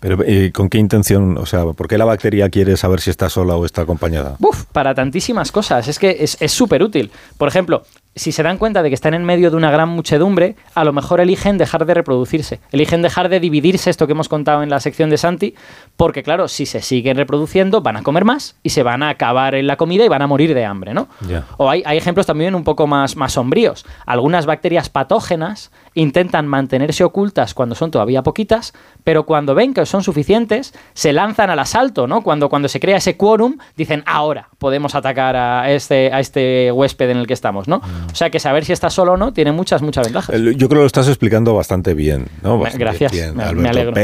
Pero 0.00 0.18
¿y 0.26 0.52
¿con 0.52 0.68
qué 0.68 0.78
intención? 0.78 1.38
O 1.38 1.46
sea, 1.46 1.64
¿por 1.64 1.88
qué 1.88 1.98
la 1.98 2.04
bacteria 2.04 2.48
quiere 2.50 2.76
saber 2.76 3.00
si 3.00 3.10
está 3.10 3.28
sola 3.28 3.56
o 3.56 3.64
está 3.64 3.82
acompañada? 3.82 4.36
Uf, 4.40 4.64
para 4.66 4.94
tantísimas 4.94 5.52
cosas. 5.52 5.88
Es 5.88 5.98
que 5.98 6.16
es 6.20 6.52
súper 6.52 6.82
útil. 6.82 7.10
Por 7.36 7.48
ejemplo, 7.48 7.82
si 8.18 8.32
se 8.32 8.42
dan 8.42 8.58
cuenta 8.58 8.82
de 8.82 8.88
que 8.88 8.94
están 8.94 9.14
en 9.14 9.24
medio 9.24 9.50
de 9.50 9.56
una 9.56 9.70
gran 9.70 9.88
muchedumbre, 9.88 10.56
a 10.74 10.84
lo 10.84 10.92
mejor 10.92 11.20
eligen 11.20 11.58
dejar 11.58 11.86
de 11.86 11.94
reproducirse, 11.94 12.60
eligen 12.72 13.02
dejar 13.02 13.28
de 13.28 13.40
dividirse, 13.40 13.90
esto 13.90 14.06
que 14.06 14.12
hemos 14.12 14.28
contado 14.28 14.62
en 14.62 14.70
la 14.70 14.80
sección 14.80 15.10
de 15.10 15.16
Santi, 15.16 15.54
porque 15.96 16.22
claro, 16.22 16.48
si 16.48 16.66
se 16.66 16.82
siguen 16.82 17.16
reproduciendo, 17.16 17.80
van 17.80 17.96
a 17.96 18.02
comer 18.02 18.24
más 18.24 18.56
y 18.62 18.70
se 18.70 18.82
van 18.82 19.02
a 19.02 19.10
acabar 19.10 19.54
en 19.54 19.66
la 19.66 19.76
comida 19.76 20.04
y 20.04 20.08
van 20.08 20.22
a 20.22 20.26
morir 20.26 20.54
de 20.54 20.64
hambre, 20.64 20.94
¿no? 20.94 21.08
O 21.56 21.70
hay, 21.70 21.82
ejemplos 21.86 22.26
también 22.26 22.54
un 22.54 22.64
poco 22.64 22.86
más, 22.86 23.16
más 23.16 23.32
sombríos. 23.32 23.86
Algunas 24.06 24.46
bacterias 24.46 24.88
patógenas 24.90 25.70
intentan 25.94 26.46
mantenerse 26.46 27.04
ocultas 27.04 27.54
cuando 27.54 27.74
son 27.74 27.90
todavía 27.90 28.22
poquitas, 28.22 28.72
pero 29.04 29.24
cuando 29.26 29.54
ven 29.54 29.74
que 29.74 29.86
son 29.86 30.02
suficientes, 30.02 30.74
se 30.94 31.12
lanzan 31.12 31.50
al 31.50 31.58
asalto, 31.58 32.06
¿no? 32.06 32.22
Cuando, 32.22 32.48
cuando 32.48 32.68
se 32.68 32.80
crea 32.80 32.98
ese 32.98 33.16
quórum, 33.16 33.58
dicen, 33.76 34.02
ahora 34.06 34.48
podemos 34.58 34.94
atacar 34.94 35.36
a 35.36 35.70
este, 35.72 36.12
a 36.12 36.20
este 36.20 36.72
huésped 36.72 37.10
en 37.10 37.18
el 37.18 37.26
que 37.26 37.34
estamos, 37.34 37.68
¿no? 37.68 37.76
O 37.76 38.14
sea 38.14 38.30
que 38.30 38.40
saber 38.40 38.64
si 38.64 38.72
estás 38.72 38.92
solo 38.92 39.12
o 39.12 39.16
no 39.16 39.32
tiene 39.32 39.52
muchas, 39.52 39.82
muchas 39.82 40.06
ventajas. 40.06 40.34
Yo 40.36 40.68
creo 40.68 40.68
que 40.68 40.74
lo 40.74 40.86
estás 40.86 41.08
explicando 41.08 41.54
bastante 41.54 41.94
bien, 41.94 42.26
¿no? 42.42 42.60
Gracias, 42.74 43.12
me, 43.34 43.44
alegro. 43.44 43.94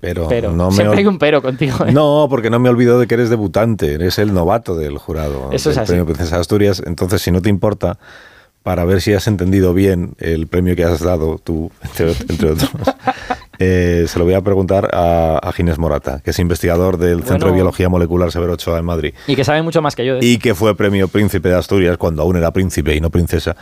Pero, 0.00 0.28
Pero, 0.28 0.52
no 0.52 0.72
siempre 0.72 1.00
hay 1.00 1.06
un 1.06 1.18
pero 1.18 1.42
contigo. 1.42 1.84
¿eh? 1.84 1.92
No, 1.92 2.26
porque 2.30 2.48
no 2.48 2.58
me 2.58 2.70
olvido 2.70 2.98
de 2.98 3.06
que 3.06 3.14
eres 3.14 3.28
debutante, 3.28 3.92
eres 3.92 4.18
el 4.18 4.32
novato 4.32 4.74
del 4.74 4.96
jurado. 4.96 5.50
Eso 5.52 5.70
es 5.70 5.76
así. 5.76 5.88
Premio 5.88 6.06
Princesa 6.06 6.38
Asturias. 6.38 6.82
Entonces, 6.86 7.20
si 7.20 7.30
no 7.30 7.42
te 7.42 7.50
importa, 7.50 7.98
para 8.62 8.84
ver 8.84 9.00
si 9.00 9.12
has 9.12 9.26
entendido 9.26 9.74
bien 9.74 10.14
el 10.18 10.46
premio 10.46 10.76
que 10.76 10.84
has 10.84 11.00
dado 11.00 11.38
tú, 11.38 11.70
entre, 11.82 12.50
otros, 12.50 12.70
eh, 13.62 14.06
se 14.08 14.18
lo 14.18 14.24
voy 14.24 14.32
a 14.32 14.40
preguntar 14.40 14.88
a, 14.90 15.52
Ginés 15.54 15.78
Morata, 15.78 16.20
que 16.24 16.30
es 16.30 16.38
investigador 16.38 16.96
del 16.96 17.22
Centro 17.24 17.48
de 17.48 17.54
Biología 17.56 17.90
Molecular 17.90 18.32
Severo 18.32 18.54
Ochoa 18.54 18.78
en 18.78 18.86
Madrid. 18.86 19.12
Y 19.26 19.36
que 19.36 19.44
sabe 19.44 19.60
mucho 19.60 19.82
más 19.82 19.94
que 19.94 20.06
yo. 20.06 20.16
y 20.18 20.38
que 20.38 20.54
fue 20.54 20.74
premio 20.74 21.08
Príncipe 21.08 21.50
de 21.50 21.56
Asturias 21.56 21.98
cuando 21.98 22.22
aún 22.22 22.36
era 22.36 22.50
príncipe 22.52 22.96
y 22.96 23.02
no 23.02 23.10
princesa. 23.10 23.54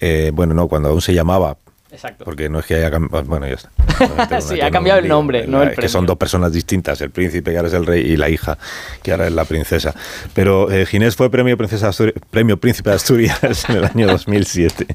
Eh, 0.00 0.32
bueno, 0.34 0.54
no, 0.54 0.66
cuando 0.66 0.88
aún 0.88 1.00
se 1.00 1.14
llamaba 1.14 1.56
Exacto. 1.90 2.24
Porque 2.24 2.48
no 2.48 2.58
es 2.58 2.66
que 2.66 2.74
haya 2.74 2.90
cambiado. 2.90 3.24
Bueno, 3.24 3.46
ya 3.46 3.54
está. 3.54 4.40
sí, 4.40 4.60
ha 4.60 4.70
cambiado 4.70 5.00
el 5.00 5.08
nombre, 5.08 5.46
no 5.46 5.62
el 5.62 5.74
Que 5.74 5.88
son 5.88 6.04
dos 6.04 6.16
personas 6.16 6.52
distintas: 6.52 7.00
el 7.00 7.10
príncipe, 7.10 7.50
que 7.50 7.56
ahora 7.56 7.68
es 7.68 7.74
el 7.74 7.86
rey, 7.86 8.02
y 8.02 8.16
la 8.16 8.28
hija, 8.28 8.58
que 9.02 9.12
ahora 9.12 9.26
es 9.26 9.32
la 9.32 9.44
princesa. 9.44 9.94
Pero 10.34 10.70
eh, 10.70 10.84
Ginés 10.84 11.16
fue 11.16 11.30
premio, 11.30 11.56
princesa 11.56 11.90
premio 12.30 12.58
Príncipe 12.58 12.90
de 12.90 12.96
Asturias 12.96 13.40
en 13.70 13.76
el 13.76 13.84
año 13.84 14.06
2007. 14.06 14.86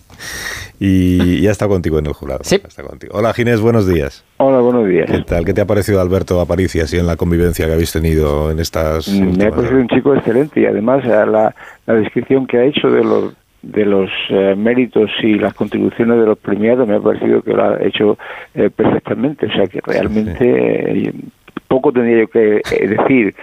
Y 0.79 1.41
ya 1.41 1.51
está 1.51 1.67
contigo 1.67 1.97
en 1.97 2.05
el 2.05 2.13
jurado. 2.13 2.41
Sí. 2.43 2.55
Está 2.55 2.83
contigo. 2.83 3.13
Hola 3.15 3.33
Ginés, 3.33 3.59
buenos 3.59 3.88
días. 3.88 4.23
Hola, 4.38 4.59
buenos 4.59 4.88
días. 4.88 5.09
¿Qué 5.09 5.21
tal? 5.21 5.45
¿Qué 5.45 5.53
te 5.53 5.62
ha 5.62 5.65
parecido 5.65 6.01
Alberto 6.01 6.39
Aparici 6.41 6.79
así 6.79 6.97
en 6.97 7.07
la 7.07 7.15
convivencia 7.15 7.65
que 7.65 7.73
habéis 7.73 7.91
tenido 7.91 8.51
en 8.51 8.59
estas. 8.59 9.07
Me 9.07 9.45
ha 9.45 9.50
parecido 9.51 9.79
un 9.79 9.88
chico 9.88 10.13
excelente 10.13 10.62
y 10.62 10.65
además 10.65 11.05
la, 11.05 11.55
la 11.85 11.93
descripción 11.93 12.45
que 12.45 12.57
ha 12.57 12.65
hecho 12.65 12.89
de 12.89 13.03
los 13.03 13.33
de 13.63 13.86
los 13.86 14.10
eh, 14.29 14.55
méritos 14.55 15.10
y 15.24 15.36
las 15.36 15.53
contribuciones 15.53 16.20
de 16.20 16.25
los 16.25 16.38
premiados 16.38 16.88
me 16.88 16.96
ha 16.96 17.00
parecido 17.00 17.41
que 17.41 17.53
lo 17.53 17.63
ha 17.63 17.82
hecho 17.82 18.17
eh, 18.53 18.70
perfectamente. 18.70 19.48
O 19.48 19.51
sea 19.53 19.65
que 19.67 19.79
realmente 19.82 21.08
eh, 21.08 21.13
poco 21.67 21.91
tendría 21.91 22.22
yo 22.22 22.27
que 22.27 22.62
decir 22.88 23.34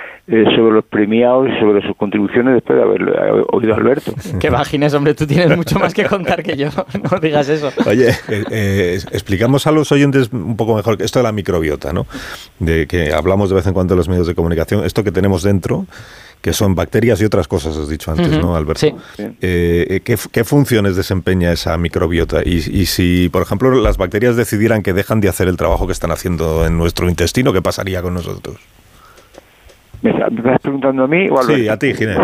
sobre 0.55 0.75
los 0.75 0.85
premiados 0.85 1.49
y 1.49 1.59
sobre 1.59 1.85
sus 1.85 1.97
contribuciones 1.97 2.55
después 2.55 2.79
de 2.79 2.85
haber 2.85 3.03
oído 3.50 3.75
a 3.75 3.77
Alberto. 3.77 4.12
Que 4.39 4.50
vagines, 4.50 4.95
hombre, 4.95 5.15
tú 5.15 5.27
tienes 5.27 5.57
mucho 5.57 5.81
más 5.81 5.93
que 5.93 6.05
contar 6.05 6.43
que 6.45 6.57
yo. 6.57 6.69
No 7.11 7.19
digas 7.19 7.49
eso. 7.49 7.73
Oye, 7.87 8.11
explicamos 9.11 9.67
a 9.67 9.73
los 9.73 9.91
oyentes 9.91 10.33
un 10.33 10.57
poco 10.57 10.77
mejor 10.77 11.03
esto 11.03 11.19
de 11.19 11.25
la 11.25 11.33
microbiota, 11.33 11.93
¿no? 11.93 12.07
De 12.61 12.87
que 12.87 13.12
hablamos 13.12 13.49
de 13.49 13.57
vez 13.57 13.67
en 13.67 13.73
cuando 13.73 13.95
en 13.95 13.99
los 13.99 14.09
medios 14.09 14.29
de 14.29 14.37
comunicación, 14.37 14.85
esto 14.85 15.03
que 15.03 15.11
tenemos 15.11 15.43
dentro 15.43 15.87
que 16.41 16.53
son 16.53 16.75
bacterias 16.75 17.21
y 17.21 17.25
otras 17.25 17.49
cosas, 17.49 17.77
has 17.77 17.89
dicho 17.89 18.11
antes, 18.11 18.39
¿no, 18.39 18.57
Alberto? 18.57 18.81
Sí. 18.81 18.95
Eh, 19.41 19.87
eh, 19.91 20.01
¿qué, 20.01 20.45
funciones 20.45 20.97
desempeña 20.97 21.53
esa 21.53 21.77
microbiota? 21.77 22.43
Y, 22.45 22.87
si, 22.87 23.29
por 23.29 23.43
ejemplo, 23.43 23.71
las 23.71 23.99
bacterias 23.99 24.37
decidieran 24.37 24.83
que 24.83 24.93
dejan 24.93 25.21
de 25.21 25.29
hacer 25.29 25.49
el 25.49 25.57
trabajo 25.57 25.87
que 25.87 25.93
están 25.93 26.11
haciendo 26.11 26.67
en 26.67 26.79
nuestro 26.79 27.09
intestino, 27.09 27.53
¿qué 27.53 27.61
pasaría 27.61 28.01
con 28.01 28.15
nosotros? 28.15 28.57
¿Me 30.01 30.11
estás 30.11 30.31
preguntando 30.63 31.05
a 31.05 31.07
mí 31.07 31.29
o 31.29 31.39
a 31.39 31.43
Sí, 31.43 31.69
a 31.69 31.77
ti, 31.79 31.93
Ginés. 31.93 32.19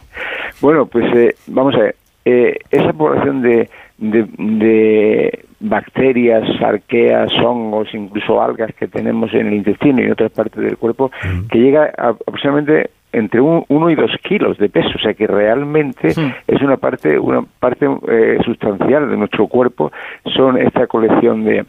bueno, 0.60 0.86
pues 0.86 1.04
eh, 1.14 1.36
vamos 1.46 1.74
a 1.76 1.78
ver. 1.78 1.96
esa 2.24 2.92
población 2.92 3.40
de, 3.40 3.68
de, 3.98 5.44
bacterias, 5.60 6.42
arqueas, 6.60 7.32
hongos, 7.38 7.94
incluso 7.94 8.42
algas 8.42 8.74
que 8.74 8.88
tenemos 8.88 9.32
en 9.32 9.46
el 9.46 9.54
intestino 9.54 10.00
y 10.02 10.06
en 10.06 10.12
otras 10.12 10.32
partes 10.32 10.60
del 10.60 10.76
cuerpo, 10.76 11.12
que 11.50 11.58
llega 11.58 11.92
a 11.96 12.08
aproximadamente 12.08 12.90
entre 13.14 13.40
uno 13.40 13.90
y 13.90 13.94
dos 13.94 14.10
kilos 14.22 14.58
de 14.58 14.68
peso, 14.68 14.90
o 14.94 14.98
sea 14.98 15.14
que 15.14 15.26
realmente 15.26 16.08
es 16.46 16.62
una 16.62 16.76
parte, 16.76 17.18
una 17.18 17.42
parte 17.42 17.86
eh, 18.08 18.38
sustancial 18.44 19.10
de 19.10 19.16
nuestro 19.16 19.46
cuerpo, 19.46 19.92
son 20.34 20.58
esta 20.58 20.86
colección 20.86 21.44
de 21.44 21.64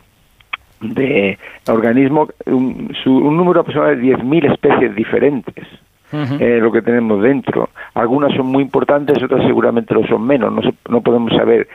de 0.82 1.38
organismos, 1.68 2.30
un, 2.46 2.92
número 3.06 3.62
aproximado 3.62 3.96
de 3.96 4.02
10.000 4.02 4.54
especies 4.54 4.96
diferentes. 4.96 5.66
Eh, 6.14 6.60
lo 6.62 6.72
que 6.72 6.82
tenemos 6.82 7.22
dentro. 7.22 7.70
Algunas 7.94 8.34
son 8.38 8.46
muy 8.46 8.64
importantes, 8.64 9.22
otras 9.22 9.46
seguramente 9.46 9.94
lo 9.94 10.06
son 10.08 10.26
menos. 10.26 10.54
No, 10.54 10.62
no 10.88 11.02
podemos 11.02 11.34
saber 11.34 11.68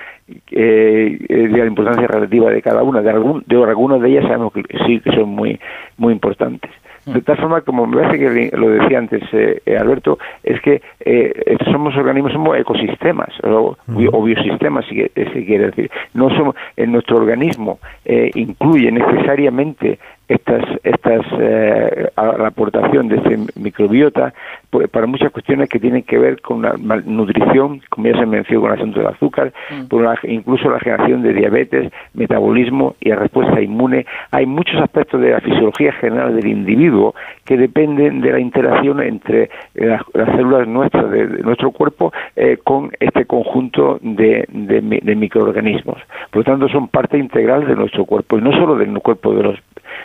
eh, 0.51 1.19
de 1.29 1.59
la 1.59 1.67
importancia 1.67 2.07
relativa 2.07 2.51
de 2.51 2.63
cada 2.63 2.83
una. 2.83 3.03
De, 3.03 3.11
algún, 3.11 3.45
de 3.47 3.63
algunas 3.63 4.01
de 4.01 4.09
ellas 4.09 4.25
sabemos 4.25 4.55
que 4.55 4.63
sí 4.87 5.01
que 5.01 5.13
son 5.13 5.29
muy, 5.29 5.61
muy 5.99 6.15
importantes. 6.15 6.71
De 7.07 7.23
tal 7.23 7.37
forma, 7.39 7.61
como 7.63 7.87
me 7.87 8.03
parece 8.03 8.19
que 8.19 8.57
lo 8.57 8.69
decía 8.71 8.99
antes 8.99 9.23
eh, 9.33 9.63
eh, 9.65 9.77
Alberto, 9.77 10.19
es 10.43 10.61
que 10.61 10.83
eh, 11.01 11.57
somos 11.71 11.97
organismos, 11.97 12.33
somos 12.33 12.59
ecosistemas 12.59 13.31
o, 13.43 13.77
biosistemas, 14.23 14.85
si, 14.87 15.03
si, 15.15 15.47
quiere 15.47 15.67
decir. 15.67 15.91
No 16.15 16.29
somos, 16.31 16.55
en 16.77 16.93
nuestro 16.93 17.17
organismo 17.17 17.79
incluye 18.05 18.93
necesariamente 18.93 19.99
estas, 20.31 20.65
estas 20.85 21.27
eh, 21.41 22.09
la 22.17 22.47
aportación 22.47 23.09
de 23.09 23.17
este 23.17 23.37
microbiota 23.61 24.33
pues, 24.71 24.89
para 24.89 25.07
muchas 25.07 25.33
cuestiones 25.33 25.69
que 25.69 25.81
tienen 25.81 26.05
que 26.05 26.19
ver 26.19 26.41
con 26.41 26.63
la 26.63 26.75
malnutrición, 26.79 27.83
como 27.89 28.07
ya 28.07 28.17
se 28.17 28.27
mencionó 28.27 28.61
con 28.63 28.71
el 28.71 28.79
asunto 28.79 29.01
del 29.01 29.09
azúcar, 29.09 29.53
mm. 29.71 29.89
por 29.89 30.07
incluso 30.23 30.71
la 30.71 30.79
generación 30.79 31.23
de 31.23 31.35
diabetes, 31.35 31.93
metabolismo 32.15 32.95
y 33.01 33.09
la 33.09 33.17
respuesta 33.17 33.61
inmune. 33.61 34.07
Hay 34.31 34.47
muchos 34.47 34.81
aspectos 34.81 35.21
de 35.21 35.33
la 35.33 35.41
fisiología 35.41 35.93
general 35.95 36.37
del 36.37 36.47
individuo 36.47 37.13
que 37.45 37.57
dependen 37.57 38.21
de 38.21 38.31
la 38.31 38.39
interacción 38.39 39.03
entre 39.03 39.51
las, 39.75 40.03
células 40.37 40.69
nuestras, 40.69 41.11
de, 41.11 41.27
nuestro 41.43 41.73
cuerpo, 41.73 42.13
eh, 42.37 42.59
con 42.63 42.93
este 43.01 43.25
conjunto 43.25 43.99
de, 44.01 44.47
de 44.49 45.15
microorganismos. 45.17 45.99
Por 46.31 46.39
lo 46.39 46.45
tanto, 46.45 46.69
son 46.69 46.87
parte 46.87 47.19
integral 47.19 47.67
de 47.67 47.75
nuestro 47.75 48.05
cuerpo 48.05 48.39
y 48.39 48.43
no 48.43 48.53
solo 48.53 48.77
del 48.77 48.97
cuerpo 49.01 49.35
de 49.35 49.43
los 49.43 49.59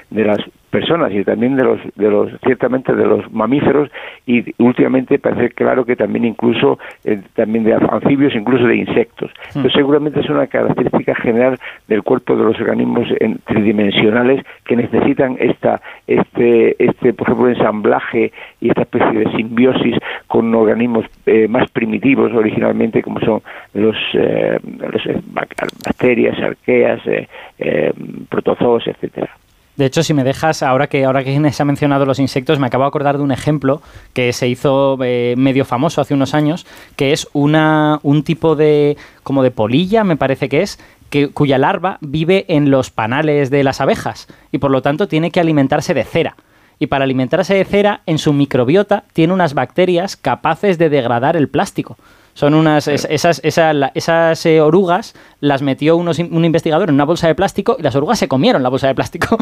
de 0.09 0.25
las 0.25 0.39
personas 0.75 1.13
y 1.13 1.23
también 1.23 1.55
de 1.55 1.63
los, 1.63 1.79
de 1.95 2.09
los 2.09 2.29
ciertamente 2.43 2.93
de 2.93 3.05
los 3.05 3.31
mamíferos 3.31 3.89
y 4.25 4.43
últimamente 4.61 5.19
parece 5.19 5.51
claro 5.51 5.85
que 5.85 5.95
también 5.95 6.25
incluso 6.25 6.79
eh, 7.05 7.21
también 7.33 7.63
de 7.63 7.75
anfibios, 7.75 8.35
incluso 8.35 8.67
de 8.67 8.75
insectos. 8.75 9.31
Hmm. 9.53 9.65
seguramente 9.73 10.19
es 10.19 10.29
una 10.29 10.47
característica 10.47 11.15
general 11.15 11.57
del 11.87 12.03
cuerpo 12.03 12.35
de 12.35 12.43
los 12.43 12.59
organismos 12.59 13.07
tridimensionales 13.45 14.45
que 14.65 14.75
necesitan 14.75 15.37
esta, 15.39 15.81
este, 16.07 16.75
este, 16.83 17.13
por 17.13 17.27
ejemplo, 17.27 17.49
ensamblaje 17.49 18.33
y 18.59 18.67
esta 18.67 18.81
especie 18.81 19.19
de 19.19 19.31
simbiosis 19.31 19.95
con 20.27 20.53
organismos 20.53 21.05
eh, 21.25 21.47
más 21.47 21.71
primitivos 21.71 22.33
originalmente 22.33 23.01
como 23.01 23.21
son 23.21 23.41
los, 23.73 23.95
eh, 24.13 24.59
bacterias, 25.85 26.37
arqueas, 26.39 27.01
protozoos, 28.29 28.87
etcétera. 28.87 29.29
De 29.77 29.85
hecho, 29.85 30.03
si 30.03 30.13
me 30.13 30.23
dejas, 30.23 30.63
ahora 30.63 30.87
que 30.87 31.03
ahora 31.05 31.23
que 31.23 31.51
se 31.51 31.61
ha 31.61 31.65
mencionado 31.65 32.05
los 32.05 32.19
insectos, 32.19 32.59
me 32.59 32.67
acabo 32.67 32.83
de 32.83 32.89
acordar 32.89 33.17
de 33.17 33.23
un 33.23 33.31
ejemplo 33.31 33.81
que 34.13 34.31
se 34.33 34.47
hizo 34.47 34.97
eh, 35.03 35.35
medio 35.37 35.65
famoso 35.65 36.01
hace 36.01 36.13
unos 36.13 36.33
años, 36.33 36.65
que 36.95 37.11
es 37.11 37.27
una, 37.33 37.99
un 38.03 38.23
tipo 38.23 38.55
de 38.55 38.97
como 39.23 39.43
de 39.43 39.51
polilla, 39.51 40.03
me 40.03 40.17
parece 40.17 40.49
que 40.49 40.61
es, 40.61 40.79
que, 41.09 41.29
cuya 41.29 41.57
larva 41.57 41.97
vive 42.01 42.45
en 42.47 42.71
los 42.71 42.89
panales 42.89 43.49
de 43.49 43.63
las 43.63 43.81
abejas 43.81 44.27
y 44.51 44.59
por 44.59 44.71
lo 44.71 44.81
tanto 44.81 45.07
tiene 45.07 45.31
que 45.31 45.39
alimentarse 45.39 45.93
de 45.93 46.03
cera. 46.03 46.35
Y 46.77 46.87
para 46.87 47.05
alimentarse 47.05 47.53
de 47.53 47.63
cera, 47.63 48.01
en 48.05 48.17
su 48.17 48.33
microbiota 48.33 49.05
tiene 49.13 49.33
unas 49.33 49.53
bacterias 49.53 50.17
capaces 50.17 50.77
de 50.77 50.89
degradar 50.89 51.37
el 51.37 51.47
plástico. 51.47 51.97
Son 52.35 52.53
unas, 52.53 52.89
esas, 52.89 53.39
esas, 53.43 54.45
eh, 54.45 54.59
orugas 54.59 55.13
las 55.39 55.61
metió 55.61 55.95
unos, 55.95 56.19
un 56.19 56.43
investigador 56.43 56.89
en 56.89 56.95
una 56.95 57.05
bolsa 57.05 57.27
de 57.27 57.33
plástico 57.33 57.77
y 57.79 57.81
las 57.81 57.95
orugas 57.95 58.19
se 58.19 58.27
comieron 58.27 58.61
la 58.61 58.67
bolsa 58.67 58.87
de 58.87 58.93
plástico. 58.93 59.37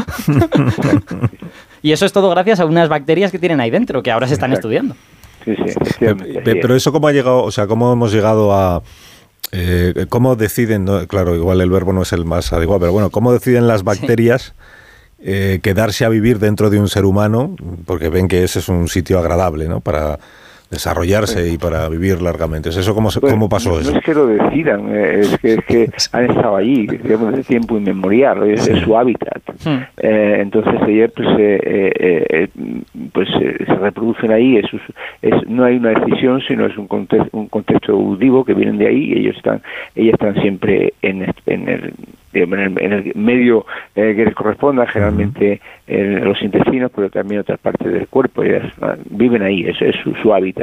y 1.81 1.91
eso 1.91 2.05
es 2.05 2.13
todo 2.13 2.29
gracias 2.29 2.59
a 2.59 2.65
unas 2.65 2.89
bacterias 2.89 3.31
que 3.31 3.39
tienen 3.39 3.59
ahí 3.61 3.71
dentro, 3.71 4.03
que 4.03 4.11
ahora 4.11 4.27
se 4.27 4.35
están 4.35 4.53
estudiando. 4.53 4.95
Sí, 5.43 5.55
sí, 5.55 6.05
Pero 6.43 6.75
eso 6.75 6.91
cómo 6.91 7.07
ha 7.07 7.11
llegado, 7.11 7.41
o 7.41 7.49
sea, 7.49 7.65
cómo 7.65 7.91
hemos 7.91 8.13
llegado 8.13 8.53
a... 8.53 8.83
Eh, 9.51 10.05
¿Cómo 10.09 10.35
deciden, 10.35 10.85
claro, 11.07 11.35
igual 11.35 11.61
el 11.61 11.71
verbo 11.71 11.93
no 11.93 12.03
es 12.03 12.13
el 12.13 12.25
más 12.25 12.53
adecuado, 12.53 12.79
pero 12.79 12.91
bueno, 12.91 13.09
¿cómo 13.09 13.33
deciden 13.33 13.67
las 13.67 13.83
bacterias 13.83 14.53
eh, 15.19 15.59
quedarse 15.63 16.05
a 16.05 16.09
vivir 16.09 16.37
dentro 16.37 16.69
de 16.69 16.79
un 16.79 16.89
ser 16.89 17.05
humano? 17.05 17.55
Porque 17.87 18.09
ven 18.09 18.27
que 18.27 18.43
ese 18.43 18.59
es 18.59 18.69
un 18.69 18.87
sitio 18.87 19.17
agradable, 19.17 19.67
¿no? 19.67 19.79
Para, 19.79 20.19
desarrollarse 20.73 21.51
y 21.51 21.57
para 21.57 21.87
vivir 21.87 22.21
largamente. 22.21 22.69
¿Es 22.69 22.77
eso 22.77 22.93
cómo, 22.93 23.09
cómo 23.21 23.47
pasó 23.47 23.79
eso? 23.79 23.91
No 23.91 23.97
es 23.97 24.03
que 24.03 24.13
lo 24.13 24.27
decidan, 24.27 24.93
eh, 24.93 25.19
es 25.21 25.37
que, 25.37 25.53
es 25.53 25.65
que 25.65 25.89
han 26.11 26.29
estado 26.31 26.55
allí, 26.55 26.87
digamos, 26.87 27.31
desde 27.31 27.43
tiempo 27.43 27.77
inmemorial, 27.77 28.43
es, 28.49 28.63
su 28.83 28.97
hábitat. 28.97 29.41
Hmm. 29.63 29.83
Eh, 29.97 30.37
entonces 30.39 30.73
ellos 30.87 31.11
pues, 31.15 31.27
eh, 31.39 32.47
pues 33.11 33.29
se 33.29 33.75
reproducen 33.75 34.31
ahí, 34.31 34.57
es, 34.57 34.65
es, 35.21 35.47
no 35.47 35.63
hay 35.63 35.77
una 35.77 35.89
decisión, 35.89 36.41
sino 36.47 36.65
es 36.65 36.77
un 36.77 36.87
contexto, 36.87 37.37
un 37.37 37.47
contexto 37.47 37.91
evolutivo 37.91 38.43
que 38.43 38.53
vienen 38.53 38.77
de 38.77 38.87
ahí 38.87 39.13
y 39.13 39.19
ellos 39.19 39.37
están, 39.37 39.61
ellos 39.95 40.13
están 40.13 40.41
siempre 40.41 40.93
en, 41.01 41.33
en 41.45 41.69
el 41.69 41.93
en 42.33 42.93
el, 42.93 43.11
medio 43.15 43.65
que 43.93 44.13
les 44.13 44.33
corresponda, 44.33 44.87
generalmente 44.87 45.61
en 45.87 46.23
los 46.23 46.41
intestinos, 46.41 46.91
pero 46.95 47.09
también 47.09 47.35
en 47.37 47.41
otras 47.41 47.59
partes 47.59 47.91
del 47.91 48.07
cuerpo. 48.07 48.43
Ellas 48.43 48.71
viven 49.09 49.41
ahí, 49.41 49.65
eso 49.65 49.85
es 49.85 49.95
su, 50.21 50.33
hábitat. 50.33 50.62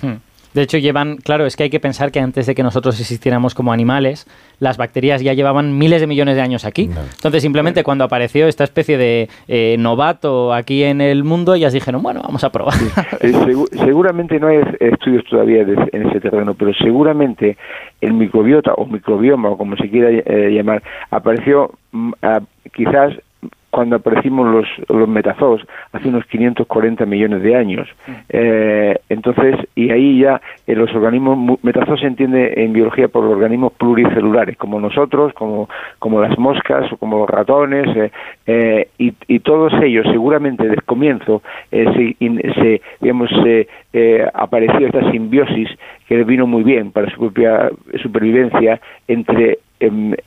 Hmm. 0.00 0.16
De 0.54 0.62
hecho, 0.62 0.78
llevan, 0.78 1.16
claro, 1.16 1.46
es 1.46 1.56
que 1.56 1.64
hay 1.64 1.70
que 1.70 1.80
pensar 1.80 2.12
que 2.12 2.20
antes 2.20 2.46
de 2.46 2.54
que 2.54 2.62
nosotros 2.62 3.00
existiéramos 3.00 3.56
como 3.56 3.72
animales, 3.72 4.24
las 4.60 4.76
bacterias 4.76 5.20
ya 5.20 5.32
llevaban 5.32 5.76
miles 5.76 6.00
de 6.00 6.06
millones 6.06 6.36
de 6.36 6.42
años 6.42 6.64
aquí. 6.64 6.84
Entonces, 6.84 7.42
simplemente 7.42 7.82
cuando 7.82 8.04
apareció 8.04 8.46
esta 8.46 8.62
especie 8.62 8.96
de 8.96 9.28
eh, 9.48 9.74
novato 9.80 10.54
aquí 10.54 10.84
en 10.84 11.00
el 11.00 11.24
mundo, 11.24 11.54
ellas 11.54 11.72
dijeron, 11.72 12.04
bueno, 12.04 12.20
vamos 12.22 12.44
a 12.44 12.50
probar. 12.50 12.74
Eh, 13.20 13.32
seguramente 13.84 14.38
no 14.38 14.48
hay 14.48 14.60
estudios 14.80 15.24
todavía 15.24 15.62
en 15.62 16.06
ese 16.08 16.20
terreno, 16.20 16.54
pero 16.54 16.72
seguramente 16.74 17.56
el 18.00 18.12
microbiota 18.12 18.74
o 18.74 18.86
microbioma, 18.86 19.48
o 19.50 19.56
como 19.56 19.76
se 19.76 19.88
quiera 19.88 20.10
eh, 20.10 20.50
llamar, 20.50 20.82
apareció 21.10 21.72
mm, 21.92 22.12
quizás 22.72 23.14
cuando 23.74 23.96
aparecimos 23.96 24.46
los, 24.46 24.68
los 24.88 25.08
metazoos 25.08 25.66
hace 25.90 26.08
unos 26.08 26.24
540 26.26 27.06
millones 27.06 27.42
de 27.42 27.56
años. 27.56 27.88
Eh, 28.28 28.96
entonces, 29.08 29.56
y 29.74 29.90
ahí 29.90 30.20
ya 30.20 30.40
eh, 30.68 30.76
los 30.76 30.94
organismos, 30.94 31.58
metazoos 31.64 31.98
se 31.98 32.06
entiende 32.06 32.54
en 32.56 32.72
biología 32.72 33.08
por 33.08 33.24
los 33.24 33.32
organismos 33.32 33.72
pluricelulares, 33.72 34.56
como 34.58 34.78
nosotros, 34.78 35.32
como, 35.34 35.68
como 35.98 36.22
las 36.22 36.38
moscas 36.38 36.92
o 36.92 36.98
como 36.98 37.18
los 37.18 37.28
ratones, 37.28 38.12
eh, 38.46 38.88
y, 38.96 39.12
y, 39.26 39.40
todos 39.40 39.72
ellos 39.82 40.06
seguramente 40.08 40.62
desde 40.62 40.76
el 40.76 40.84
comienzo 40.84 41.42
se, 41.70 42.16
se, 42.20 42.80
digamos, 43.00 43.28
se 43.42 43.66
apareció 44.34 44.86
esta 44.86 45.10
simbiosis 45.10 45.68
que 46.06 46.22
vino 46.22 46.46
muy 46.46 46.62
bien 46.62 46.92
para 46.92 47.10
su 47.10 47.18
propia 47.18 47.70
supervivencia 48.00 48.80
entre 49.08 49.58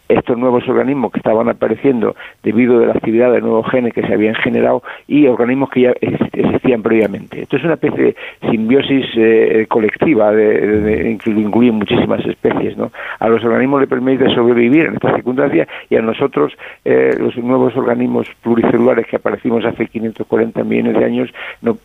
Estos 0.10 0.38
nuevos 0.38 0.68
organismos 0.68 1.12
que 1.12 1.20
estaban 1.20 1.50
apareciendo 1.50 2.16
debido 2.44 2.82
a 2.82 2.88
la 2.88 2.94
actividad 2.94 3.32
de 3.32 3.42
nuevos 3.42 3.70
genes 3.70 3.94
que 3.94 4.02
se 4.02 4.14
habían 4.14 4.36
generado 4.36 4.84
y 5.08 5.28
organismos 5.28 5.70
que 5.70 5.82
ya 5.82 5.94
existían 6.00 6.82
previamente. 6.82 7.42
Esto 7.42 7.58
es 7.58 7.64
una 7.64 7.74
especie 7.74 8.04
de 8.04 8.16
simbiosis 8.50 9.06
eh, 9.16 9.66
colectiva 9.70 10.32
de, 10.32 11.18
que 11.24 11.32
incluye 11.32 11.72
muchísimas 11.72 12.26
especies. 12.26 12.78
¿no? 12.78 12.92
A 13.20 13.28
los 13.28 13.44
organismos 13.44 13.82
le 13.82 13.88
permite 13.88 14.34
sobrevivir 14.34 14.86
en 14.86 14.96
estas 14.96 15.16
circunstancias 15.16 15.68
y 15.90 15.96
a 15.96 16.02
nosotros 16.02 16.54
eh, 16.86 17.16
los 17.20 17.36
nuevos 17.38 17.76
organismos 17.76 18.28
pluricelulares 18.42 19.08
que 19.08 19.18
aparecimos 19.18 19.66
hace 19.66 19.88
540 19.88 20.64
millones 20.64 20.94
de 20.98 21.06
años 21.06 21.30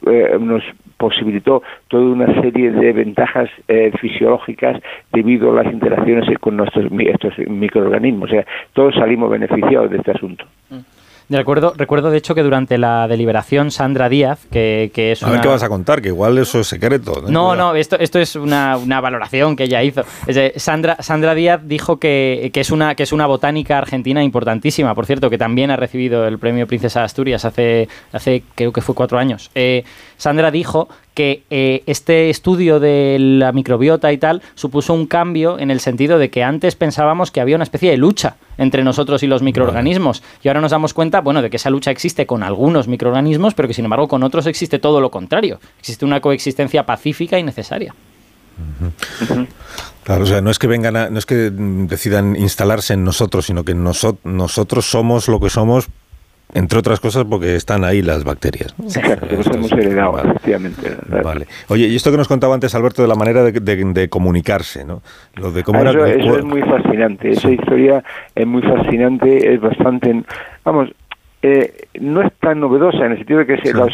eh, 0.07 0.37
nos 0.41 0.62
posibilitó 0.97 1.62
toda 1.88 2.05
una 2.05 2.41
serie 2.41 2.71
de 2.71 2.93
ventajas 2.93 3.50
fisiológicas 4.00 4.81
debido 5.12 5.50
a 5.50 5.64
las 5.64 5.73
interacciones 5.73 6.29
con 6.38 6.57
nuestros 6.57 6.93
estos 7.00 7.35
microorganismos. 7.62 8.28
O 8.28 8.33
sea, 8.33 8.45
todos 8.73 8.95
salimos 8.95 9.31
beneficiados 9.31 9.90
de 9.90 9.97
este 9.97 10.11
asunto. 10.11 10.45
De 11.28 11.38
acuerdo, 11.38 11.73
recuerdo 11.75 12.11
de 12.11 12.19
hecho 12.19 12.35
que 12.35 12.42
durante 12.42 12.76
la 12.76 13.09
deliberación 13.09 13.71
Sandra 13.71 14.11
Díaz, 14.11 14.47
que, 14.50 14.90
es 14.95 15.23
A 15.23 15.31
ver 15.31 15.40
qué 15.40 15.49
vas 15.49 15.62
a 15.62 15.69
contar, 15.71 16.02
que 16.02 16.09
igual 16.09 16.37
eso 16.37 16.61
es 16.61 16.66
secreto. 16.66 17.23
No, 17.28 17.57
no, 17.57 17.75
esto, 17.75 17.99
esto 17.99 18.19
es 18.19 18.37
una, 18.37 18.76
valoración 19.00 19.57
que 19.57 19.64
ella 19.64 19.83
hizo. 19.83 20.02
Sandra, 20.57 20.97
Sandra 21.00 21.35
Díaz 21.35 21.62
dijo 21.64 21.99
que, 21.99 22.50
es 22.52 22.71
una, 22.71 22.95
que 22.95 23.04
es 23.04 23.12
una 23.12 23.26
botánica 23.26 23.78
argentina 23.78 24.23
importantísima, 24.23 24.95
por 24.95 25.07
cierto, 25.07 25.31
que 25.31 25.38
también 25.38 25.71
ha 25.71 25.76
recibido 25.76 26.26
el 26.26 26.38
premio 26.38 26.66
Princesa 26.66 27.00
de 27.00 27.07
Asturias 27.07 27.47
hace, 27.47 27.88
hace 28.12 28.42
creo 28.54 28.73
que 28.73 28.83
fue 28.83 28.95
cuatro 28.95 29.19
años. 29.19 29.50
Eh, 29.54 29.85
Sandra 30.23 30.52
dijo 30.52 30.88
que 31.14 31.43
eh, 31.50 31.83
este 31.87 32.31
estudio 32.31 32.79
de 32.79 33.17
la 33.19 33.50
microbiota 33.50 34.12
y 34.12 34.19
tal 34.19 34.41
supuso 34.55 34.95
un 34.95 35.09
cambio 35.09 35.59
en 35.59 35.73
el 35.73 35.81
sentido 35.81 36.17
de 36.17 36.31
que 36.31 36.45
antes 36.45 36.76
pensábamos 36.76 37.33
que 37.33 37.41
había 37.41 37.57
una 37.57 37.64
especie 37.64 37.91
de 37.91 37.97
lucha 37.97 38.37
entre 38.57 38.85
nosotros 38.85 39.25
y 39.25 39.26
los 39.26 39.43
microorganismos 39.43 40.23
y 40.41 40.47
ahora 40.47 40.61
nos 40.61 40.71
damos 40.71 40.95
cuenta, 40.95 41.23
bueno, 41.23 41.43
de 41.43 41.50
que 41.50 41.57
esa 41.57 41.71
lucha 41.71 41.91
existe 41.91 42.25
con 42.25 42.45
algunos 42.45 42.87
microorganismos, 42.87 43.55
pero 43.55 43.67
que 43.67 43.75
sin 43.75 43.85
embargo 43.85 44.07
con 44.07 44.23
otros 44.23 44.47
existe 44.47 44.79
todo 44.79 45.00
lo 45.00 45.11
contrario. 45.11 45.59
Existe 45.81 46.05
una 46.05 46.21
coexistencia 46.21 46.87
pacífica 46.87 47.37
y 47.41 47.43
necesaria. 47.43 47.93
Claro, 50.05 50.23
o 50.23 50.26
sea, 50.26 50.41
no 50.41 50.52
es 50.52 50.61
que 50.61 50.69
vengan 50.69 51.12
no 51.12 51.19
es 51.19 51.26
que 51.26 51.50
decidan 51.50 52.37
instalarse 52.37 52.95
en 52.95 53.02
nosotros, 53.02 53.47
sino 53.47 53.64
que 53.64 53.75
nosotros 53.75 54.87
somos 54.88 55.26
lo 55.26 55.41
que 55.41 55.50
somos 55.50 55.88
entre 56.54 56.78
otras 56.78 57.00
cosas 57.00 57.25
porque 57.25 57.56
están 57.56 57.85
ahí 57.85 58.02
las 58.02 58.25
bacterias. 58.25 58.75
Sí, 58.87 59.00
hemos 59.00 59.73
heredado, 59.73 60.18
efectivamente. 60.18 60.97
Vale. 61.23 61.47
Oye, 61.68 61.87
y 61.87 61.97
esto 61.97 62.11
que 62.11 62.16
nos 62.16 62.28
contaba 62.28 62.54
antes 62.54 62.75
Alberto 62.75 63.02
de 63.02 63.09
la 63.09 63.14
manera 63.14 63.42
de, 63.42 64.09
comunicarse, 64.09 64.85
¿no? 64.85 65.02
Lo 65.35 65.50
de 65.50 65.62
cómo 65.62 65.80
eso, 65.80 66.04
eso 66.04 66.38
es 66.38 66.44
muy 66.44 66.62
fascinante, 66.62 67.30
esa 67.30 67.50
historia 67.50 68.04
es 68.35 68.47
muy 68.47 68.62
fascinante, 68.62 69.54
es 69.54 69.61
bastante... 69.61 70.23
Vamos, 70.64 70.90
eh, 71.44 71.88
no 72.00 72.22
es 72.22 72.33
tan 72.35 72.61
novedosa 72.61 73.05
en 73.05 73.12
el 73.12 73.18
sentido 73.18 73.40
de 73.40 73.46
que 73.46 73.57
se, 73.59 73.74
las, 73.74 73.90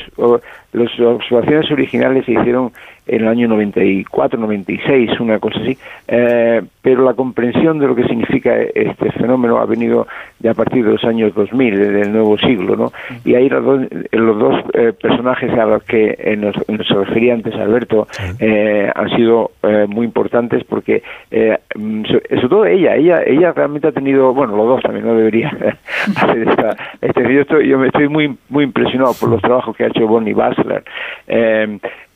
las 0.72 1.00
observaciones 1.00 1.70
originales 1.70 2.26
se 2.26 2.32
hicieron 2.32 2.72
en 3.08 3.22
el 3.22 3.28
año 3.28 3.48
94, 3.48 4.38
96, 4.38 5.20
una 5.20 5.38
cosa 5.38 5.58
así, 5.60 5.76
eh, 6.06 6.62
pero 6.82 7.04
la 7.04 7.14
comprensión 7.14 7.78
de 7.78 7.86
lo 7.86 7.94
que 7.94 8.04
significa 8.04 8.56
este 8.56 9.10
fenómeno 9.12 9.58
ha 9.58 9.66
venido 9.66 10.06
ya 10.40 10.52
a 10.52 10.54
partir 10.54 10.84
de 10.84 10.92
los 10.92 11.04
años 11.04 11.34
2000, 11.34 11.92
del 11.92 12.12
nuevo 12.12 12.38
siglo, 12.38 12.76
¿no? 12.76 12.92
Y 13.24 13.34
ahí 13.34 13.48
los 13.48 13.64
dos, 13.64 13.80
los 14.12 14.38
dos 14.38 14.64
eh, 14.74 14.92
personajes 15.00 15.50
a 15.52 15.66
los 15.66 15.82
que 15.84 16.36
nos, 16.38 16.54
se 16.86 16.94
refería 16.94 17.34
antes 17.34 17.54
Alberto 17.54 18.06
eh, 18.38 18.90
han 18.94 19.08
sido 19.10 19.50
muy 19.88 20.06
importantes 20.06 20.64
porque, 20.64 21.02
sobre 21.30 22.48
todo 22.48 22.64
ella, 22.64 22.94
ella 22.94 23.22
ella 23.26 23.52
realmente 23.52 23.88
ha 23.88 23.92
tenido, 23.92 24.32
bueno, 24.32 24.56
los 24.56 24.66
dos 24.66 24.82
también 24.82 25.06
no 25.06 25.14
debería 25.14 25.48
hacer 26.16 26.48
esta, 26.48 26.76
este, 27.00 27.34
yo, 27.34 27.40
estoy, 27.40 27.68
yo 27.68 27.78
me 27.78 27.88
estoy 27.88 28.08
muy 28.08 28.36
muy 28.48 28.64
impresionado 28.64 29.12
por 29.18 29.30
los 29.30 29.40
trabajos 29.42 29.76
que 29.76 29.84
ha 29.84 29.88
hecho 29.88 30.06
Bonnie 30.06 30.34
Basler. 30.34 30.84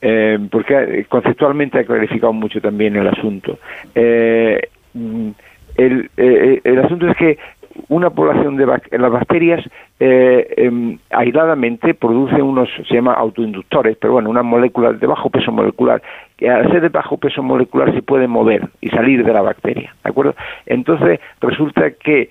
Eh, 0.04 0.36
porque 0.50 1.06
conceptualmente 1.08 1.78
ha 1.78 1.84
clarificado 1.84 2.32
mucho 2.32 2.60
también 2.60 2.96
el 2.96 3.06
asunto. 3.06 3.60
Eh, 3.94 4.60
mm, 4.94 5.28
el, 5.76 6.10
eh, 6.16 6.60
el, 6.64 6.78
asunto 6.80 7.08
es 7.08 7.16
que 7.16 7.38
una 7.88 8.10
población 8.10 8.56
de 8.56 8.66
las 8.66 9.12
bacterias 9.12 9.64
em, 10.00 10.98
aisladamente 11.10 11.94
produce 11.94 12.42
unos, 12.42 12.68
se 12.88 12.94
llama 12.96 13.14
autoinductores, 13.14 13.96
pero 13.96 14.14
bueno, 14.14 14.28
unas 14.28 14.44
moléculas 14.44 14.98
de 14.98 15.06
bajo 15.06 15.30
peso 15.30 15.52
molecular, 15.52 16.02
que 16.36 16.50
al 16.50 16.68
ser 16.72 16.80
de 16.80 16.88
bajo 16.88 17.16
peso 17.16 17.40
molecular 17.40 17.94
se 17.94 18.02
pueden 18.02 18.30
mover 18.30 18.68
y 18.80 18.88
salir 18.88 19.24
de 19.24 19.32
la 19.32 19.40
bacteria, 19.40 19.94
¿de 20.02 20.10
acuerdo? 20.10 20.34
Entonces 20.66 21.20
resulta 21.40 21.92
que 21.92 22.28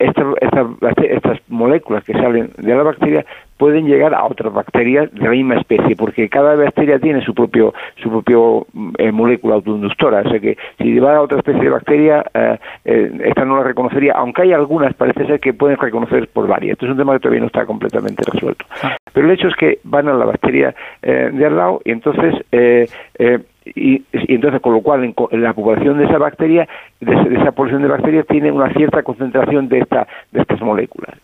mm, 0.00 0.34
estas, 0.40 1.04
estas, 1.04 1.38
moléculas 1.48 2.04
que 2.04 2.12
salen 2.12 2.50
de 2.56 2.74
la 2.74 2.82
bacteria 2.82 3.24
pueden 3.56 3.86
llegar 3.86 4.14
a 4.14 4.24
otras 4.24 4.52
bacterias 4.52 5.12
de 5.12 5.20
la 5.20 5.30
misma 5.30 5.56
especie, 5.56 5.94
porque 5.96 6.28
cada 6.28 6.54
bacteria 6.54 6.98
tiene 6.98 7.22
su 7.22 7.34
propio 7.34 7.74
su 7.96 8.08
propio 8.08 8.66
eh, 8.98 9.12
molécula 9.12 9.56
autoinductora, 9.56 10.22
o 10.22 10.30
sea 10.30 10.40
que 10.40 10.56
si 10.78 10.98
va 10.98 11.16
a 11.16 11.20
otra 11.20 11.38
especie 11.38 11.62
de 11.62 11.68
bacteria, 11.68 12.24
eh, 12.32 12.58
eh, 12.84 13.12
esta 13.24 13.44
no 13.44 13.58
la 13.58 13.64
reconocería, 13.64 14.14
aunque 14.14 14.42
hay 14.42 14.52
algunas, 14.52 14.94
parece 14.94 15.26
ser 15.26 15.40
que 15.40 15.52
pueden 15.52 15.76
reconocer 15.76 16.28
por 16.28 16.46
varias. 16.46 16.72
Esto 16.72 16.86
es 16.86 16.92
un 16.92 16.98
tema 16.98 17.12
que 17.14 17.20
todavía 17.20 17.40
no 17.40 17.46
está 17.48 17.66
completamente 17.66 18.22
resuelto. 18.32 18.64
Ah. 18.82 18.96
Pero 19.12 19.26
el 19.26 19.32
hecho 19.32 19.48
es 19.48 19.56
que 19.56 19.80
van 19.84 20.08
a 20.08 20.14
la 20.14 20.24
bacteria 20.24 20.74
de 21.02 21.44
al 21.44 21.56
lado 21.56 21.80
y 21.84 21.90
entonces 21.90 22.34
y, 23.74 24.02
entonces 24.12 24.60
con 24.60 24.74
lo 24.74 24.80
cual 24.80 25.04
en, 25.04 25.42
la 25.42 25.52
población 25.52 25.98
de 25.98 26.04
esa 26.04 26.18
bacteria 26.18 26.68
de, 27.00 27.12
esa 27.40 27.52
población 27.52 27.82
de 27.82 27.88
bacterias 27.88 28.26
tiene 28.26 28.50
una 28.50 28.72
cierta 28.72 29.02
concentración 29.02 29.68
de 29.68 29.78
esta 29.80 30.06
de 30.32 30.40
estas 30.40 30.60
moléculas 30.60 31.16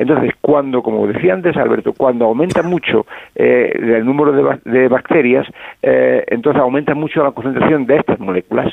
entonces, 0.00 0.32
cuando, 0.40 0.82
como 0.82 1.06
decía 1.06 1.34
antes 1.34 1.54
Alberto, 1.58 1.92
cuando 1.92 2.24
aumenta 2.24 2.62
mucho 2.62 3.04
eh, 3.34 3.70
el 3.74 4.06
número 4.06 4.32
de, 4.64 4.88
bacterias, 4.88 5.46
eh, 5.82 6.24
entonces 6.28 6.62
aumenta 6.62 6.94
mucho 6.94 7.22
la 7.22 7.32
concentración 7.32 7.84
de 7.84 7.98
estas 7.98 8.18
moléculas. 8.18 8.72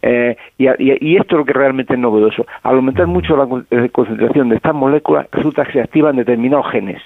Eh, 0.00 0.36
y, 0.56 1.16
esto 1.16 1.34
es 1.34 1.38
lo 1.38 1.44
que 1.44 1.54
realmente 1.54 1.94
es 1.94 1.98
novedoso. 1.98 2.46
Al 2.62 2.76
aumentar 2.76 3.08
mucho 3.08 3.36
la 3.36 3.48
concentración 3.90 4.48
de 4.48 4.54
estas 4.54 4.76
moléculas, 4.76 5.26
resulta 5.32 5.64
que 5.64 5.72
se 5.72 5.80
activan 5.80 6.14
determinados 6.14 6.70
genes 6.70 7.02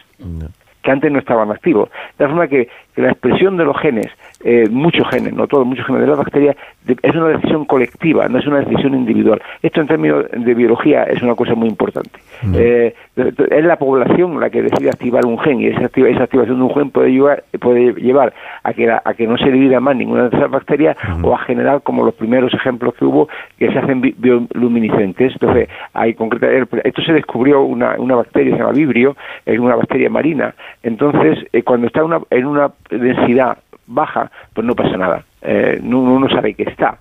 que 0.82 0.90
antes 0.90 1.10
no 1.10 1.18
estaban 1.18 1.50
activos. 1.50 1.90
De 2.18 2.26
forma 2.26 2.48
que, 2.48 2.68
la 3.00 3.10
expresión 3.10 3.56
de 3.56 3.64
los 3.64 3.76
genes, 3.78 4.08
eh, 4.44 4.68
muchos 4.70 5.08
genes, 5.08 5.32
no 5.32 5.46
todos, 5.46 5.66
muchos 5.66 5.86
genes 5.86 6.02
de 6.02 6.08
la 6.08 6.16
bacteria, 6.16 6.56
es 7.02 7.14
una 7.14 7.28
decisión 7.28 7.64
colectiva, 7.64 8.28
no 8.28 8.38
es 8.38 8.46
una 8.46 8.60
decisión 8.60 8.94
individual. 8.94 9.40
Esto 9.62 9.80
en 9.80 9.86
términos 9.86 10.24
de 10.32 10.54
biología 10.54 11.04
es 11.04 11.22
una 11.22 11.34
cosa 11.34 11.54
muy 11.54 11.68
importante. 11.68 12.18
Mm. 12.42 12.54
Eh, 12.56 12.94
es 13.16 13.64
la 13.64 13.76
población 13.76 14.38
la 14.40 14.50
que 14.50 14.62
decide 14.62 14.90
activar 14.90 15.26
un 15.26 15.38
gen 15.38 15.60
y 15.60 15.66
esa, 15.66 15.84
activación 15.84 16.58
de 16.58 16.64
un 16.64 16.74
gen 16.74 16.90
puede 16.90 17.10
llevar, 17.10 17.44
puede 17.60 17.92
llevar 17.94 18.32
a, 18.62 18.72
que 18.72 18.90
a 18.90 19.14
que 19.14 19.26
no 19.26 19.36
se 19.36 19.50
divida 19.50 19.80
más 19.80 19.96
ninguna 19.96 20.28
de 20.28 20.36
esas 20.36 20.50
bacterias 20.50 20.96
o 21.22 21.34
a 21.34 21.38
generar, 21.38 21.82
como 21.82 22.04
los 22.04 22.14
primeros 22.14 22.52
ejemplos 22.54 22.94
que 22.94 23.04
hubo, 23.04 23.28
que 23.58 23.70
se 23.72 23.78
hacen 23.78 24.00
bioluminiscentes. 24.00 25.32
Entonces, 25.32 25.68
hay 25.92 26.14
concreta, 26.14 26.48
esto 26.84 27.02
se 27.02 27.12
descubrió 27.12 27.62
una, 27.62 27.96
una 27.98 28.16
bacteria, 28.16 28.52
se 28.54 28.60
llama 28.60 28.72
vibrio, 28.72 29.16
es 29.44 29.58
una 29.58 29.76
bacteria 29.76 30.08
marina. 30.10 30.54
Entonces, 30.82 31.38
eh, 31.52 31.62
cuando 31.62 31.86
está 31.86 32.04
una, 32.04 32.20
en 32.30 32.46
una 32.46 32.70
densidad 32.90 33.58
baja, 33.86 34.30
pues 34.52 34.66
no 34.66 34.74
pasa 34.74 34.96
nada. 34.96 35.24
Eh, 35.42 35.80
uno 35.82 36.20
no 36.20 36.28
sabe 36.28 36.54
que 36.54 36.64
está 36.64 36.98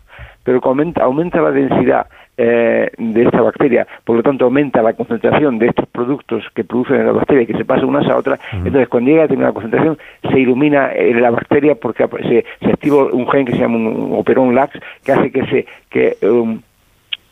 pero 0.47 0.61
aumenta, 0.63 1.03
aumenta 1.03 1.41
la 1.41 1.51
densidad 1.51 2.07
eh, 2.37 2.89
de 2.97 3.23
esta 3.23 3.41
bacteria, 3.41 3.85
por 4.05 4.15
lo 4.15 4.23
tanto 4.23 4.45
aumenta 4.45 4.81
la 4.81 4.93
concentración 4.93 5.59
de 5.59 5.67
estos 5.67 5.85
productos 5.89 6.45
que 6.55 6.63
producen 6.63 7.05
la 7.05 7.11
bacteria 7.11 7.43
y 7.43 7.47
que 7.47 7.57
se 7.57 7.65
pasan 7.65 7.89
unas 7.89 8.07
a 8.07 8.15
otras, 8.15 8.39
entonces 8.53 8.87
cuando 8.87 9.09
llega 9.09 9.23
a 9.23 9.27
determinada 9.27 9.51
concentración 9.51 9.97
se 10.21 10.39
ilumina 10.39 10.93
eh, 10.93 11.13
la 11.15 11.31
bacteria 11.31 11.75
porque 11.75 12.07
se, 12.07 12.45
se 12.65 12.71
activa 12.71 13.11
un 13.11 13.27
gen 13.29 13.45
que 13.45 13.51
se 13.51 13.57
llama 13.57 13.75
un 13.75 14.13
operón 14.13 14.55
lax 14.55 14.79
que 15.03 15.11
hace 15.11 15.31
que 15.31 15.45
se 15.47 15.65
que 15.89 16.17
um, 16.25 16.61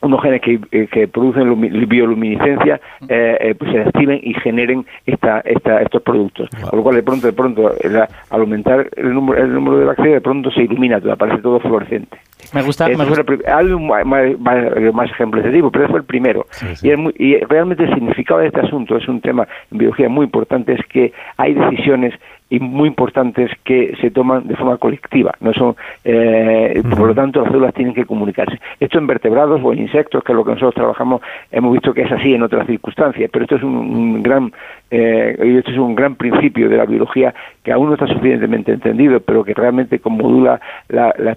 unos 0.02 0.22
genes 0.22 0.40
que, 0.40 0.60
eh, 0.72 0.88
que 0.90 1.08
producen 1.08 1.60
bioluminiscencia 1.88 2.80
eh, 3.08 3.38
eh, 3.40 3.54
pues 3.54 3.72
se 3.72 3.80
activen 3.80 4.20
y 4.22 4.34
generen 4.34 4.86
esta, 5.06 5.40
esta, 5.40 5.82
estos 5.82 6.02
productos. 6.02 6.48
Con 6.50 6.78
lo 6.78 6.82
cual, 6.82 6.96
de 6.96 7.02
pronto, 7.02 7.26
de 7.26 7.32
pronto, 7.32 7.72
al 8.30 8.40
aumentar 8.40 8.88
el 8.96 9.14
número, 9.14 9.42
el 9.42 9.52
número 9.52 9.78
de 9.78 9.84
bacterias, 9.86 10.14
de 10.14 10.20
pronto 10.20 10.50
se 10.50 10.62
ilumina 10.62 11.00
todo, 11.00 11.12
aparece 11.12 11.42
todo 11.42 11.60
fluorescente. 11.60 12.16
Me 12.52 12.62
gusta. 12.62 12.88
Me 12.88 13.04
gusta. 13.04 13.24
Hay 13.56 13.66
más, 13.66 14.06
más, 14.38 14.94
más, 14.94 15.10
ejemplos 15.10 15.44
de 15.44 15.50
tipo, 15.50 15.70
pero 15.70 15.84
ese 15.84 15.90
fue 15.90 16.00
el 16.00 16.06
primero. 16.06 16.46
Sí, 16.50 16.76
sí. 16.76 16.88
Y, 16.88 16.90
es 16.90 16.98
muy, 16.98 17.14
y 17.18 17.36
realmente 17.38 17.84
el 17.84 17.94
significado 17.94 18.40
de 18.40 18.48
este 18.48 18.60
asunto 18.60 18.96
es 18.96 19.08
un 19.08 19.20
tema 19.20 19.48
en 19.72 19.78
biología 19.78 20.08
muy 20.08 20.24
importante, 20.24 20.74
es 20.74 20.86
que 20.86 21.12
hay 21.36 21.54
decisiones 21.54 22.14
y 22.48 22.60
muy 22.60 22.88
importantes 22.88 23.50
que 23.64 23.96
se 24.00 24.10
toman 24.10 24.46
de 24.46 24.56
forma 24.56 24.76
colectiva. 24.76 25.32
No 25.40 25.52
son, 25.52 25.76
eh, 26.04 26.82
por 26.90 27.08
lo 27.08 27.14
tanto, 27.14 27.40
las 27.40 27.50
células 27.50 27.74
tienen 27.74 27.94
que 27.94 28.04
comunicarse. 28.04 28.58
Esto 28.80 28.98
en 28.98 29.06
vertebrados 29.06 29.60
o 29.62 29.72
en 29.72 29.80
insectos, 29.80 30.22
que 30.22 30.32
es 30.32 30.36
lo 30.36 30.44
que 30.44 30.52
nosotros 30.52 30.74
trabajamos, 30.74 31.22
hemos 31.50 31.72
visto 31.72 31.92
que 31.92 32.02
es 32.02 32.12
así 32.12 32.34
en 32.34 32.42
otras 32.42 32.66
circunstancias, 32.66 33.30
pero 33.32 33.44
esto 33.44 33.56
es 33.56 33.62
un, 33.62 34.22
gran, 34.22 34.52
eh, 34.90 35.36
esto 35.58 35.70
es 35.70 35.78
un 35.78 35.94
gran 35.94 36.14
principio 36.14 36.68
de 36.68 36.76
la 36.76 36.86
biología 36.86 37.34
que 37.62 37.72
aún 37.72 37.88
no 37.88 37.94
está 37.94 38.06
suficientemente 38.06 38.72
entendido, 38.72 39.20
pero 39.20 39.44
que 39.44 39.54
realmente 39.54 40.00
modula 40.08 40.60
la, 40.88 41.14
la, 41.18 41.36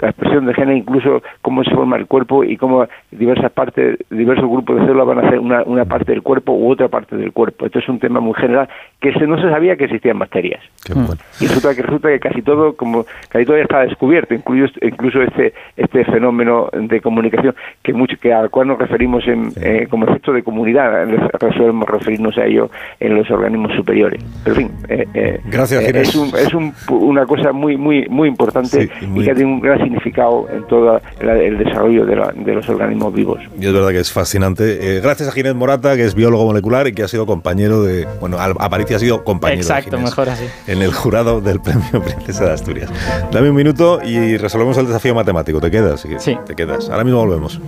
la 0.00 0.08
expresión 0.08 0.46
de 0.46 0.54
genes, 0.54 0.76
incluso 0.76 1.22
cómo 1.40 1.64
se 1.64 1.70
forma 1.70 1.96
el 1.96 2.06
cuerpo 2.06 2.44
y 2.44 2.56
cómo 2.56 2.86
diversas 3.10 3.50
partes, 3.52 3.98
diversos 4.10 4.48
grupos 4.48 4.76
de 4.76 4.86
células 4.86 5.06
van 5.06 5.24
a 5.24 5.30
ser 5.30 5.38
una, 5.38 5.62
una 5.62 5.84
parte 5.86 6.12
del 6.12 6.22
cuerpo 6.22 6.52
u 6.52 6.70
otra 6.70 6.88
parte 6.88 7.16
del 7.16 7.32
cuerpo. 7.32 7.66
Esto 7.66 7.78
es 7.78 7.88
un 7.88 7.98
tema 7.98 8.20
muy 8.20 8.34
general 8.34 8.68
que 9.00 9.12
se, 9.12 9.26
no 9.26 9.40
se 9.40 9.48
sabía 9.48 9.76
que 9.76 9.84
existían 9.84 10.18
bacterias. 10.18 10.49
Qué 10.84 10.94
bueno. 10.94 11.14
Y 11.40 11.46
resulta 11.46 11.74
que 11.74 11.82
resulta 11.82 12.08
que 12.08 12.18
casi 12.18 12.40
todo, 12.40 12.74
como 12.74 13.04
casi 13.28 13.44
todo 13.44 13.56
ya 13.58 13.64
está 13.64 13.80
descubierto, 13.80 14.32
incluso, 14.34 14.72
incluso 14.80 15.20
este 15.22 15.52
este 15.76 16.04
fenómeno 16.06 16.68
de 16.72 17.00
comunicación 17.02 17.54
que 17.82 17.92
mucho 17.92 18.16
que 18.20 18.32
al 18.32 18.48
cual 18.48 18.68
nos 18.68 18.78
referimos 18.78 19.26
en, 19.28 19.50
sí. 19.52 19.60
eh, 19.62 19.86
como 19.90 20.06
efecto 20.06 20.32
de 20.32 20.42
comunidad, 20.42 21.06
resolvemos 21.38 21.86
referirnos 21.88 22.36
a 22.38 22.46
ello 22.46 22.70
en 22.98 23.14
los 23.14 23.30
organismos 23.30 23.72
superiores. 23.76 24.22
Pero 24.42 24.56
en 24.56 24.68
fin, 24.68 24.76
eh, 24.88 25.06
eh, 25.12 25.40
Gracias, 25.46 25.82
eh, 25.82 25.92
es, 26.00 26.14
un, 26.14 26.28
es 26.36 26.54
un, 26.54 26.72
una 26.88 27.26
cosa 27.26 27.52
muy 27.52 27.76
muy 27.76 28.06
muy 28.08 28.28
importante 28.28 28.68
Sí, 28.86 28.90
y 29.02 29.06
muy- 29.06 29.22
y 29.24 29.26
que 29.28 29.34
tiene 29.34 29.52
un 29.52 29.60
gran 29.60 29.78
significado 29.82 30.46
en 30.50 30.64
todo 30.66 31.00
la- 31.20 31.36
el 31.36 31.58
desarrollo 31.58 32.06
de, 32.06 32.16
la- 32.16 32.32
de 32.34 32.54
los 32.54 32.66
organismos 32.70 33.12
vivos. 33.12 33.38
Y 33.60 33.66
es 33.66 33.72
verdad 33.72 33.90
que 33.90 33.98
es 34.00 34.10
fascinante. 34.10 34.96
Eh, 34.96 35.00
gracias 35.02 35.28
a 35.28 35.32
Ginés 35.32 35.54
Morata, 35.54 35.94
que 35.96 36.04
es 36.04 36.14
biólogo 36.14 36.46
molecular 36.46 36.86
y 36.86 36.94
que 36.94 37.02
ha 37.02 37.08
sido 37.08 37.26
compañero 37.26 37.82
de. 37.82 38.06
Bueno, 38.20 38.38
Al- 38.38 38.54
Aparicio 38.58 38.96
ha 38.96 38.98
sido 38.98 39.22
compañero 39.24 39.60
Exacto, 39.60 39.90
de 39.90 39.96
Ginés 39.98 40.10
mejor 40.10 40.28
así. 40.46 40.70
en 40.72 40.82
el 40.82 40.92
jurado 40.92 41.40
del 41.40 41.60
Premio 41.60 42.02
Princesa 42.04 42.44
de 42.44 42.52
Asturias. 42.52 42.90
Dame 43.32 43.50
un 43.50 43.56
minuto 43.56 44.00
y 44.02 44.36
resolvemos 44.36 44.76
el 44.78 44.86
desafío 44.86 45.14
matemático. 45.14 45.60
¿Te 45.60 45.70
quedas? 45.70 46.06
Sí. 46.18 46.36
Te 46.46 46.54
quedas. 46.54 46.88
Ahora 46.88 47.04
mismo 47.04 47.20
volvemos. 47.20 47.60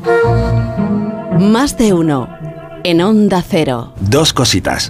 Más 1.39 1.77
de 1.77 1.93
uno. 1.93 2.29
En 2.85 3.01
Onda 3.01 3.43
Cero. 3.47 3.93
Dos 4.01 4.33
cositas. 4.33 4.81